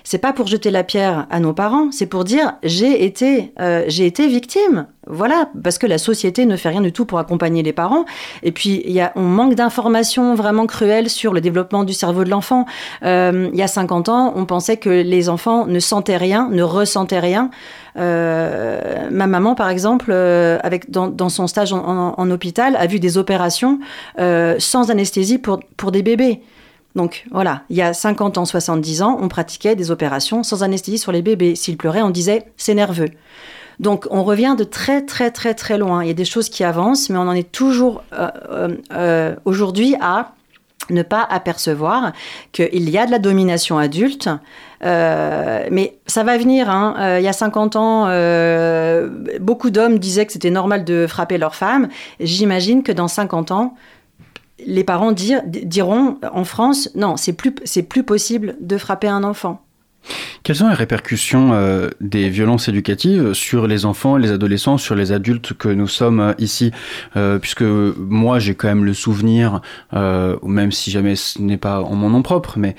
[0.04, 3.84] c'est pas pour jeter la pierre à nos parents, c'est pour dire j'ai été, euh,
[3.88, 4.88] j'ai été victime.
[5.12, 8.06] Voilà, parce que la société ne fait rien du tout pour accompagner les parents.
[8.44, 12.30] Et puis, y a, on manque d'informations vraiment cruelles sur le développement du cerveau de
[12.30, 12.66] l'enfant.
[13.04, 16.62] Euh, il y a 50 ans, on pensait que les enfants ne sentaient rien, ne
[16.62, 17.50] ressentaient rien.
[17.98, 23.18] Euh, ma maman, par exemple, avec, dans, son stage en, en- hôpital, a vu des
[23.18, 23.80] opérations
[24.60, 26.44] sans anesthésie pour, pour des bébés.
[26.96, 30.98] Donc voilà, il y a 50 ans, 70 ans, on pratiquait des opérations sans anesthésie
[30.98, 31.56] sur les bébés.
[31.56, 33.10] S'ils pleuraient, on disait c'est nerveux.
[33.80, 36.04] Donc on revient de très très très très loin.
[36.04, 39.36] Il y a des choses qui avancent, mais on en est toujours euh, euh, euh,
[39.46, 40.34] aujourd'hui à
[40.90, 42.14] ne pas apercevoir
[42.52, 44.28] qu'il y a de la domination adulte.
[44.82, 46.68] Mais ça va venir.
[46.70, 47.18] hein.
[47.20, 48.06] Il y a 50 ans,
[49.40, 51.90] beaucoup d'hommes disaient que c'était normal de frapper leur femme.
[52.20, 53.76] J'imagine que dans 50 ans,
[54.66, 59.64] les parents diront en France, non, c'est plus, plus possible de frapper un enfant.
[60.44, 65.12] Quelles sont les répercussions euh, des violences éducatives sur les enfants les adolescents, sur les
[65.12, 66.72] adultes que nous sommes euh, ici?
[67.18, 71.96] Euh, Puisque moi, j'ai quand même le souvenir, même si jamais ce n'est pas en
[71.96, 72.76] mon nom propre, mais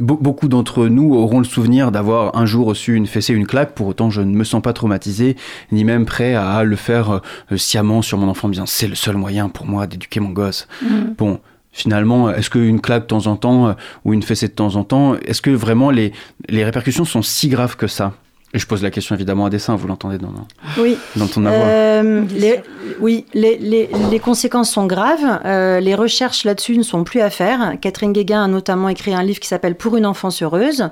[0.00, 3.74] beaucoup d'entre nous auront le souvenir d'avoir un jour reçu une fessée, une claque.
[3.74, 5.36] Pour autant, je ne me sens pas traumatisé,
[5.72, 7.20] ni même prêt à le faire
[7.52, 10.20] euh, sciemment sur mon enfant, en me disant c'est le seul moyen pour moi d'éduquer
[10.20, 10.66] mon gosse.
[10.82, 11.14] Mhm.
[11.16, 11.40] Bon,
[11.72, 13.72] finalement, est-ce qu'une claque de temps en temps euh,
[14.04, 16.12] ou une fessée de temps en temps, est-ce que vraiment les,
[16.48, 18.14] les répercussions sont si graves que ça?
[18.54, 20.32] Et je pose la question évidemment à dessein, vous l'entendez dans,
[20.78, 20.96] Oui.
[21.16, 21.64] dans ton avoir.
[21.66, 22.60] Euh, les-
[23.00, 25.40] oui, les, les- les conséquences sont graves.
[25.44, 27.74] Euh, les recherches là-dessus ne sont plus à faire.
[27.80, 30.88] Catherine Guéguin a notamment écrit un livre qui s'appelle Pour une enfance heureuse.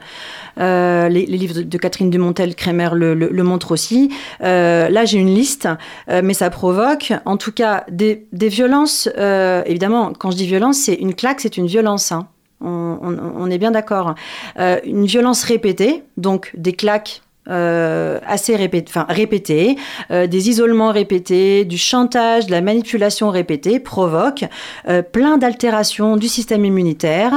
[0.58, 4.10] Euh, les, les livres de, de Catherine Dumontel-Crémer le, le- le montrent aussi.
[4.42, 5.68] Euh, là, j'ai une liste,
[6.10, 9.08] euh, mais ça provoque, en tout cas, des, des violences.
[9.18, 12.10] euh, évidemment, quand je dis violence, c'est une claque, c'est une violence.
[12.10, 12.26] hein.
[12.60, 14.14] On, on- on est bien d'accord.
[14.58, 19.76] Euh, une violence répétée, donc des claques euh, assez répétées, enfin répétées,
[20.12, 24.44] euh, des isolements répétés, du chantage, de la manipulation répétée provoquent
[24.88, 27.32] euh, plein d'altérations du système immunitaire,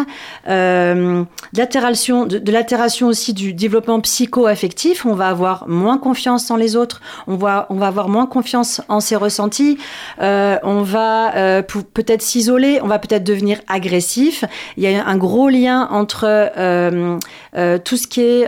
[0.47, 5.08] euh, de, l'altération aussi du développement psycho-affectif.
[5.08, 8.82] On va avoir moins confiance en les autres, on va, on va avoir moins confiance
[8.89, 9.80] en ses ressentis,
[10.22, 14.45] euh, on va euh, peut-être s'isoler, on va peut-être devenir agressif.
[14.78, 16.51] Il y a un gros lien entre
[17.84, 18.45] tout ce qui est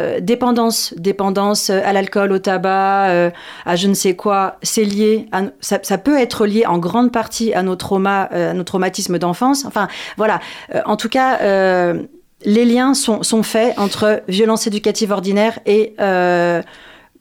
[0.00, 3.30] euh, euh, dépendance, dépendance à l'alcool, au tabac, euh,
[3.66, 4.56] à je ne sais quoi.
[4.62, 8.50] C'est lié, à, ça, ça peut être lié en grande partie à nos traumas, euh,
[8.50, 9.64] à nos traumatismes d'enfance.
[9.64, 10.40] Enfin, voilà.
[10.74, 11.38] Euh, en tout cas.
[11.40, 12.02] euh,
[12.46, 16.62] les liens sont, sont faits entre violence éducative ordinaire et euh,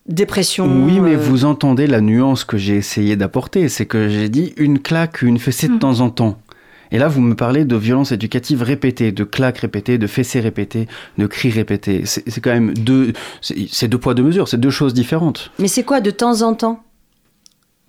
[0.08, 0.66] dépression.
[0.86, 3.68] Oui, mais euh, vous entendez la nuance que j'ai essayé d'apporter.
[3.68, 6.38] C'est que j'ai dit une claque, une fessée de temps en temps.
[6.92, 10.88] Et là, vous me parlez de violence éducative répétée, de claques répétées, de fessées répétées,
[11.18, 12.04] de cris répétés.
[12.06, 15.52] C'est quand même deux, c'est deux poids, deux mesures, c'est deux choses différentes.
[15.60, 16.84] Mais c'est quoi de temps en temps?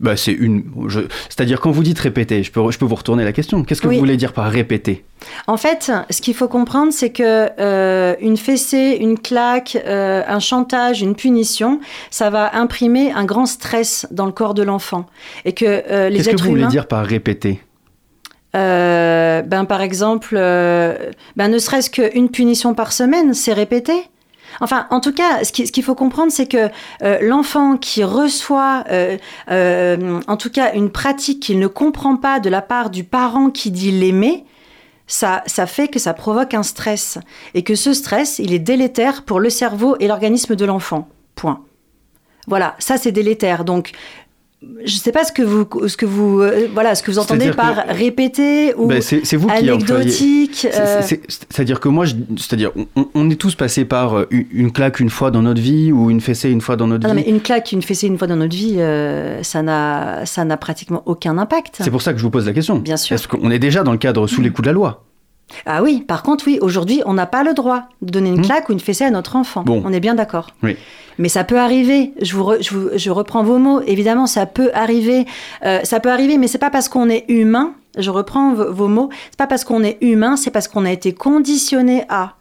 [0.01, 3.23] Bah, c'est une, je- c'est-à-dire quand vous dites répéter, je peux, je peux vous retourner
[3.23, 3.63] la question.
[3.65, 3.97] Qu'est-ce que Oui.
[3.97, 5.05] vous voulez dire par répéter?
[5.47, 10.41] En fait, ce qu'il faut comprendre, c'est que euh, une fessée, une claque, euh, un
[10.41, 11.81] chantage, une punition,
[12.11, 15.05] ça va imprimer un grand stress dans le corps de l'enfant,
[15.45, 17.61] et que euh, les Qu'est-ce que vous voulez dire par répéter?
[18.57, 20.97] Euh, ben par exemple, euh,
[21.37, 23.93] ben ne serait-ce qu'une punition par semaine, c'est répété.
[24.61, 26.69] Enfin, en tout cas, ce qui- ce qu'il faut comprendre, c'est que
[27.03, 29.17] euh, l'enfant qui reçoit, euh,
[29.51, 33.51] euh, en tout cas, une pratique qu'il ne comprend pas de la part du parent
[33.51, 34.45] qui dit l'aimer,
[35.07, 37.19] ça, ça fait que ça provoque un stress.
[37.55, 41.09] Et que ce stress, il est délétère pour le cerveau et l'organisme de l'enfant.
[41.37, 41.63] Point.
[42.49, 43.65] Voilà, ça c'est délétère.
[43.65, 43.93] Donc,
[44.63, 47.19] je ne sais pas ce que vous, ce que vous, euh, voilà, ce que vous
[47.19, 50.67] entendez par que- répéter ou Ben, c'est vous anecdotique.
[50.75, 52.05] Euh, c'est- c'est- C'est-à-dire que moi,
[52.37, 55.93] c'est-à-dire, on, on est tous passés par euh, une, claque une fois dans notre vie
[55.93, 57.25] ou une fessée une fois dans notre Ah non, vie.
[57.25, 60.57] mais une claque, une fessée une fois dans notre vie, euh, ça n'a, ça n'a
[60.57, 61.77] pratiquement aucun impact.
[61.83, 62.77] C'est pour ça que je vous pose la question.
[62.79, 63.15] Bien sûr.
[63.15, 65.05] Est-ce qu'on est déjà dans le cadre sous les coups de la loi?
[65.67, 68.69] Ah oui, par contre, oui, aujourd'hui, on n'a pas le droit de donner une claque
[68.69, 69.63] ou une fessée à notre enfant.
[69.63, 69.65] Hmm.
[69.65, 69.83] Bon.
[69.85, 70.49] On est bien d'accord.
[70.63, 70.77] Oui.
[71.19, 72.13] Mais ça peut arriver.
[72.23, 73.81] Je, vous re- je, vous- je reprends vos mots.
[73.83, 75.27] Évidemment, ça peut arriver.
[75.65, 77.75] Euh, ça peut arriver, mais c'est pas parce qu'on est humain.
[77.99, 79.11] Je reprends vos mots.
[79.31, 82.35] C'est pas parce qu'on est humain, c'est parce qu'on a été conditionné à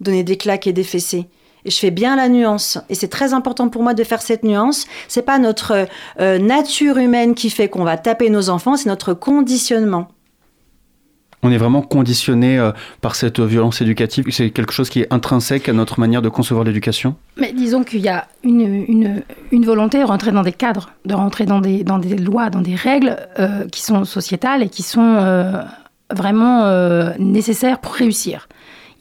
[0.00, 1.26] donner des claques et des fessées.
[1.66, 2.78] Et je fais bien la nuance.
[2.90, 4.86] Et c'est très important pour moi de faire cette nuance.
[5.08, 5.86] C'est pas notre
[6.20, 10.08] euh, nature humaine qui fait qu'on va taper nos enfants, c'est notre conditionnement.
[11.44, 12.72] On est vraiment conditionné euh,
[13.02, 14.24] par cette violence éducative.
[14.30, 17.16] C'est quelque chose qui est intrinsèque à notre manière de concevoir l'éducation.
[17.36, 19.22] Mais disons qu'il y a une,
[19.52, 22.62] une, volonté de rentrer dans des cadres, de rentrer dans des, dans des lois, dans
[22.62, 25.62] des règles euh, qui sont sociétales et qui sont euh,
[26.10, 28.48] vraiment euh, nécessaires pour réussir.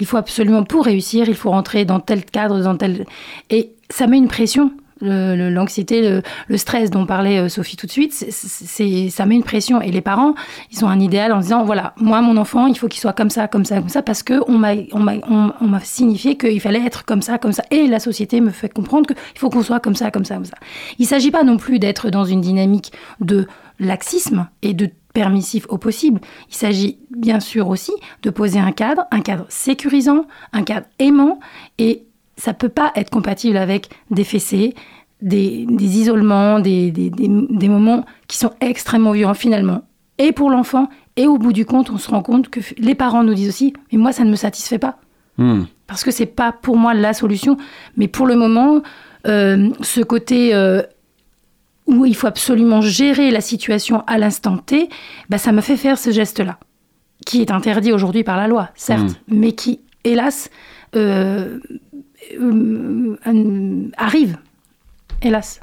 [0.01, 3.05] Il faut absolument, pour réussir, il faut rentrer dans tel cadre, dans tel...
[3.49, 4.71] Et ça met une pression.
[5.03, 9.81] L'anxiété, le, stress dont parlait euh, Sophie tout de suite, ça met une pression.
[9.81, 10.33] Et les parents,
[10.71, 13.29] ils ont un idéal en disant, voilà, moi, mon enfant, il faut qu'il soit comme
[13.29, 17.21] ça, comme ça, comme ça, parce qu'on m'a, on on, signifié qu'il fallait être comme
[17.21, 17.63] ça, comme ça.
[17.69, 20.45] Et la société me fait comprendre qu'il faut qu'on soit comme ça, comme ça, comme
[20.45, 20.57] ça.
[20.99, 23.47] Il ne s'agit pas non plus d'être dans une dynamique de
[23.79, 26.21] laxisme et de permissif au possible.
[26.49, 27.91] Il s'agit bien sûr aussi
[28.23, 31.39] de poser un cadre, un cadre sécurisant, un cadre aimant,
[31.77, 32.05] et
[32.43, 34.73] ça peut pas être compatible avec des fessées,
[35.21, 37.29] des, des isolements, des, des, des-
[37.61, 39.81] des moments qui sont extrêmement violents finalement.
[40.17, 43.23] Et pour l'enfant, et au bout du compte, on se rend compte que les parents
[43.23, 44.97] nous disent aussi, mais moi ça ne me satisfait pas
[45.37, 45.63] Hmm.
[45.87, 47.57] parce que c'est pas pour moi la solution.
[47.97, 48.83] Mais pour le moment,
[49.25, 50.83] euh, ce côté euh,
[51.87, 54.89] où il faut absolument gérer la situation à l'instant T,
[55.29, 56.59] bah, ça me fait faire ce geste-là,
[57.25, 60.51] qui est interdit aujourd'hui par la loi, certes, mais qui, hélas,
[60.95, 61.59] euh,
[63.97, 64.37] arrive,
[65.21, 65.59] hélas.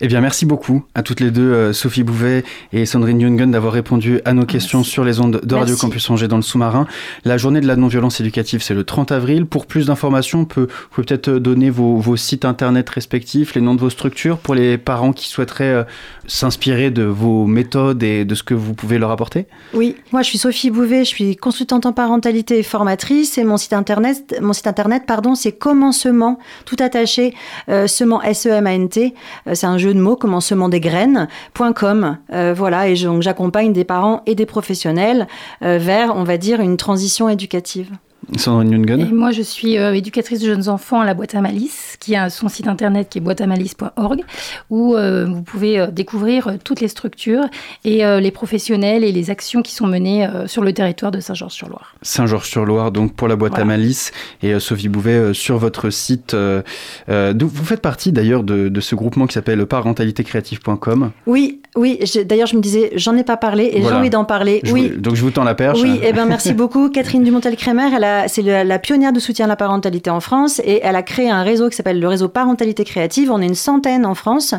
[0.00, 3.72] Eh bien, merci beaucoup à toutes les deux, euh, Sophie Bouvet et Sandrine Jungen, d'avoir
[3.72, 5.80] répondu à nos questions sur les ondes de Radio Merci.
[5.80, 6.86] Campus Angers dans le sous-marin.
[7.24, 9.46] La journée de la non-violence éducative, c'est le 30 avril.
[9.46, 13.62] Pour plus d'informations, on peut, vous pouvez peut-être donner vos, vos sites internet respectifs, les
[13.62, 15.84] noms de vos structures pour les parents qui souhaiteraient euh,
[16.26, 19.46] s'inspirer de vos méthodes et de ce que vous pouvez leur apporter.
[19.72, 23.56] Oui, moi je suis Sophie Bouvet, je suis consultante en parentalité et formatrice et mon
[23.56, 27.34] site internet, mon site internet pardon, c'est commencement, tout attaché,
[27.68, 29.14] euh, sement, S-E-M-A-N-T,
[29.46, 32.18] euh, c'est un jeu de mots, commencement des graines.com.
[32.32, 35.26] Euh, voilà, et j'accompagne des parents et des professionnels
[35.62, 37.90] euh, vers, on va dire, une transition éducative.
[38.36, 39.14] Sandrine Et Jungen.
[39.14, 42.28] moi, je suis euh, éducatrice de jeunes enfants à la boîte à malice, qui a
[42.28, 44.22] son site internet qui est boîteamalice.org,
[44.70, 47.44] où euh, vous pouvez euh, découvrir euh, toutes les structures
[47.84, 51.20] et euh, les professionnels et les actions qui sont menées euh, sur le territoire de
[51.20, 51.94] Saint-Georges-sur-Loire.
[52.02, 54.10] Saint-Georges-sur-Loire, donc pour la boîte à malice,
[54.42, 56.34] et euh, Sophie Bouvet euh, sur votre site.
[56.34, 56.62] euh,
[57.08, 61.12] euh, vous faites partie d'ailleurs de, de ce groupement qui s'appelle parentalitécréative.com.
[61.26, 64.60] Oui, oui, d'ailleurs je me disais, j'en ai pas parlé et j'ai envie d'en parler.
[64.64, 64.92] Je oui.
[64.94, 65.78] vous- donc je vous tends la perche.
[65.80, 66.88] Oui, eh ben merci beaucoup.
[66.90, 70.80] Catherine Dumontel-Crémer, elle a- c'est la, pionnière de soutien à la parentalité en France et
[70.82, 73.30] elle a créé un réseau qui s'appelle le réseau Parentalité Créative.
[73.30, 74.54] On est une centaine en France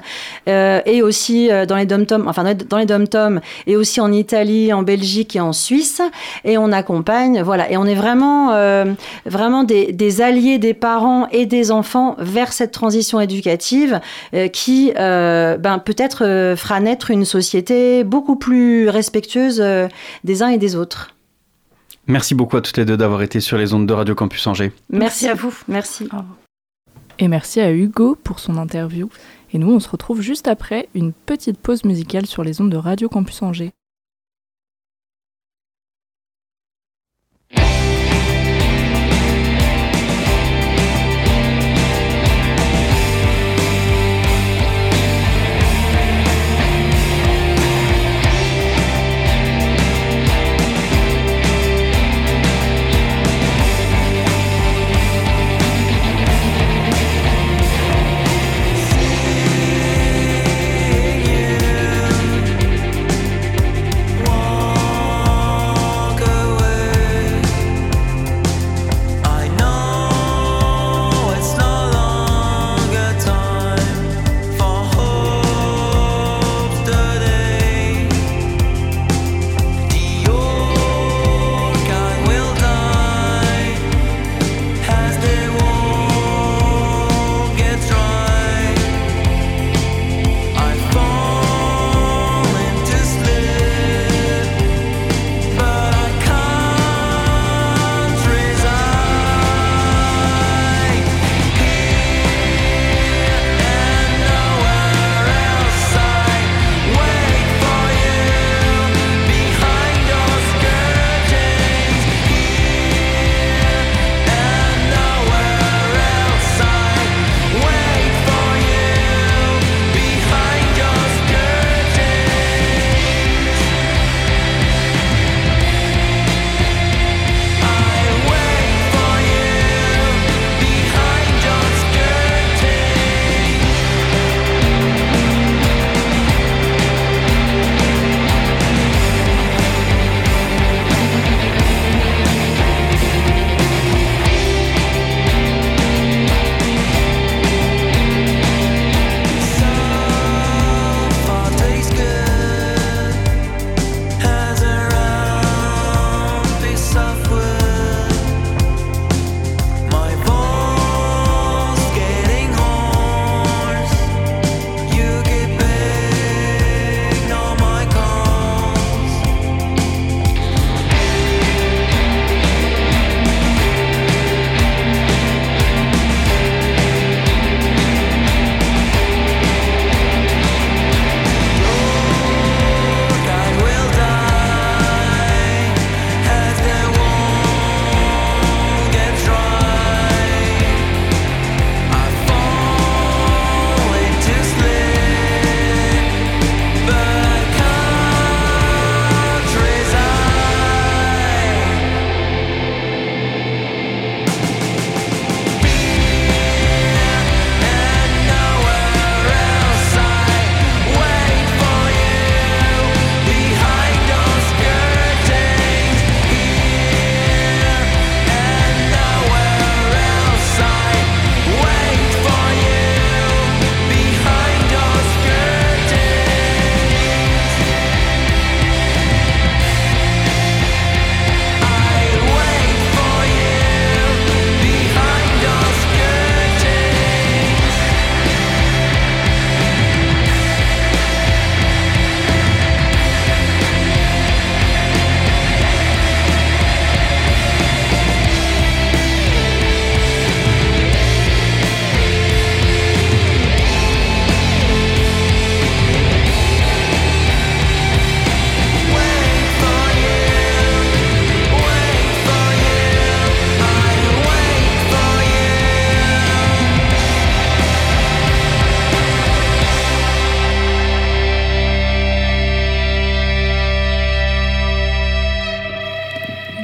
[0.48, 4.74] euh, et aussi euh, dans les dom enfin dans les dom et aussi en Italie,
[4.74, 6.02] en Belgique et en Suisse.
[6.46, 8.86] Et on accompagne, voilà, et on est vraiment, euh,
[9.26, 14.00] vraiment des, alliés des parents et des enfants vers cette transition éducative
[14.54, 19.64] qui, ben, peut-être fera naître une société beaucoup plus respectueuse
[20.24, 21.17] des uns et des autres.
[22.08, 24.72] Merci beaucoup à toutes les deux d'avoir été sur les ondes de Radio Campus Angers.
[24.90, 25.54] Merci, à vous.
[25.68, 26.08] Merci.
[27.20, 29.10] Et merci à Hugo pour son interview.
[29.54, 32.78] Et nous, on se retrouve juste après une petite pause musicale sur les ondes de
[32.78, 33.72] Radio Campus Angers.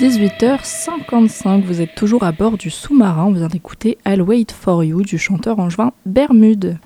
[0.04, 3.28] 18h55, vous êtes toujours à bord du sous-marin.
[3.28, 6.78] On vient d'écouter I'll Wait for You du chanteur angevin Bermude.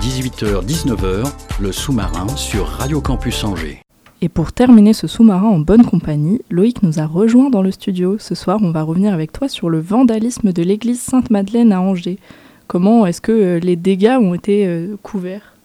[0.00, 1.28] 18h-19h,
[1.60, 3.82] le sous-marin sur Radio Campus Angers.
[4.20, 8.16] Et pour terminer ce sous-marin en bonne compagnie, Loïc nous a rejoint dans le studio.
[8.20, 12.20] Ce soir, on va revenir avec toi sur le vandalisme de l'église Sainte-Madeleine à Angers.
[12.68, 15.55] Comment est-ce que euh, les dégâts ont été euh, couverts?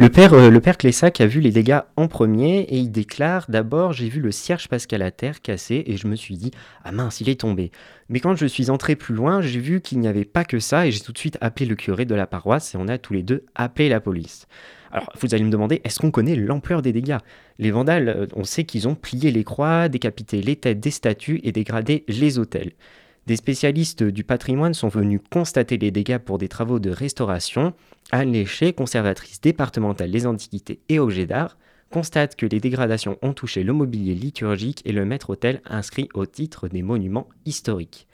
[0.00, 0.48] Le père, euh,
[1.18, 5.02] a vu les dégâts en premier et il déclare D'abord, j'ai vu le cierge pascal
[5.02, 6.52] à terre cassé et je me suis dit
[6.84, 7.72] Ah mince, il est tombé.
[8.08, 10.86] Mais quand je suis entré plus loin, j'ai vu qu'il n'y avait pas que ça
[10.86, 13.12] et j'ai tout de suite appelé le curé de la paroisse et on a tous
[13.12, 14.46] les deux appelé la police.
[14.92, 17.18] Alors, vous allez me demander, est-ce qu'on connaît l'ampleur des dégâts?
[17.58, 21.40] Les vandales, euh, on sait qu'ils ont plié les croix, décapité les têtes des statues
[21.42, 22.70] et dégradé les autels.
[23.28, 27.74] Des spécialistes du patrimoine sont venus constater les dégâts pour des travaux de restauration.
[28.10, 31.58] Anne Léché, conservatrice départementale des antiquités et objets d'art,
[31.90, 36.68] constate que les dégradations ont touché le mobilier liturgique et le maître-autel inscrit au titre
[36.68, 38.08] des monuments historiques.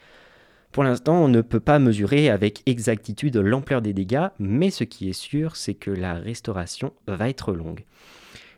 [0.72, 5.08] Pour l'instant, on ne peut pas mesurer avec exactitude l'ampleur des dégâts, mais ce qui
[5.08, 7.84] est sûr, c'est que la restauration va être longue.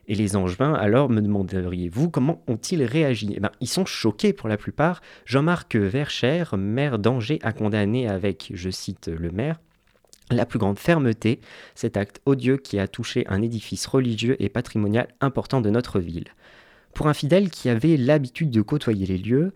[0.08, 3.32] Et les Angevins, alors, me demanderiez-vous, comment ont-ils réagi?
[3.36, 5.00] Eh ben, Ils sont choqués pour la plupart.
[5.24, 9.58] Jean-Marc Vercher, maire d'Angers, a condamné avec, je cite le maire,
[10.30, 11.40] la plus grande fermeté
[11.74, 16.26] cet acte odieux qui a touché un édifice religieux et patrimonial important de notre ville.
[16.94, 19.52] Pour un fidèle qui avait l'habitude de côtoyer les lieux,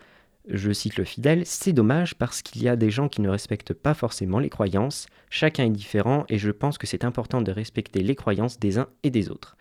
[0.49, 3.75] je cite le fidèle, c'est dommage parce qu'il y a des gens qui ne respectent
[3.75, 8.03] pas forcément les croyances, chacun est différent et je pense que c'est important de respecter
[8.03, 9.57] les croyances des uns et des autres.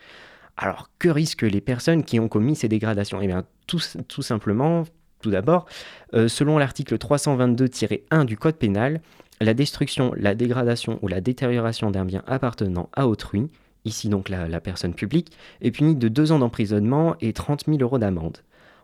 [0.62, 3.22] Alors, que risquent les personnes qui ont commis ces dégradations?
[3.22, 4.84] Eh bien, tout, simplement,
[5.22, 5.66] tout d'abord,
[6.14, 9.00] euh, selon l'article 322-1 du Code pénal,
[9.40, 13.50] la destruction, la dégradation ou la détérioration d'un bien appartenant à autrui,
[13.86, 15.32] ici donc la, la personne publique,
[15.62, 18.40] est punie de deux ans d'emprisonnement et 30 000 euros d'amende.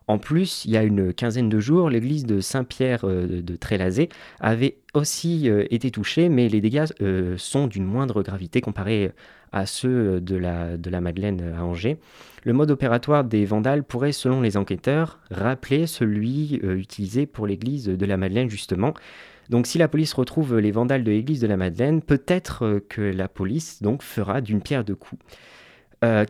[0.07, 4.09] En plus, il y a une quinzaine de jours, l'église de Saint-Pierre euh, de Trélazé
[4.39, 9.11] avait aussi euh, été touchée, mais les dégâts euh, sont d'une moindre gravité comparés
[9.51, 11.97] à ceux de la, de la Madeleine à Angers.
[12.43, 18.05] Le mode opératoire des vandales pourrait, selon les enquêteurs, rappeler celui utilisé pour l'église de
[18.05, 18.93] la Madeleine, justement.
[19.49, 23.29] Donc si la police retrouve les vandales de l'église de la Madeleine, peut-être que la
[23.29, 25.23] police donc fera d'une pierre deux coups.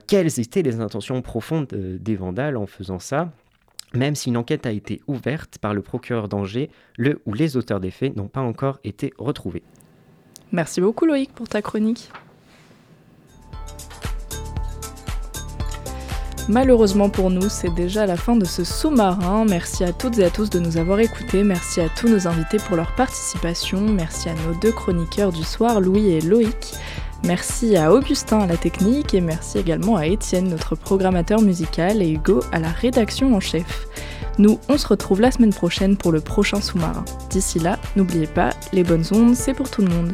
[0.07, 3.32] Quelles étaient les intentions profondes des vandales en faisant ça?
[3.95, 7.79] Même si une enquête a été ouverte par le procureur d'Angers, le ou les auteurs
[7.79, 9.63] des faits n'ont pas encore été retrouvés.
[10.51, 12.09] Merci beaucoup Loïc pour ta chronique.
[16.47, 19.45] Malheureusement pour nous, c'est déjà la fin de ce sous-marin.
[19.45, 21.43] Merci à toutes et à tous de nous avoir écoutés.
[21.43, 23.81] Merci à tous nos invités pour leur participation.
[23.81, 26.75] Merci à nos deux chroniqueurs du soir, Louis et Loïc.
[27.26, 32.11] Merci à Augustin à la technique et merci également à Étienne, notre programmateur musical, et
[32.11, 33.88] Hugo à la rédaction en chef.
[34.38, 37.03] Nous, on se retrouve la semaine prochaine pour le prochain sous-marin.
[37.32, 40.13] D'ici là, n'oubliez pas, les bonnes ondes, c'est pour tout le monde.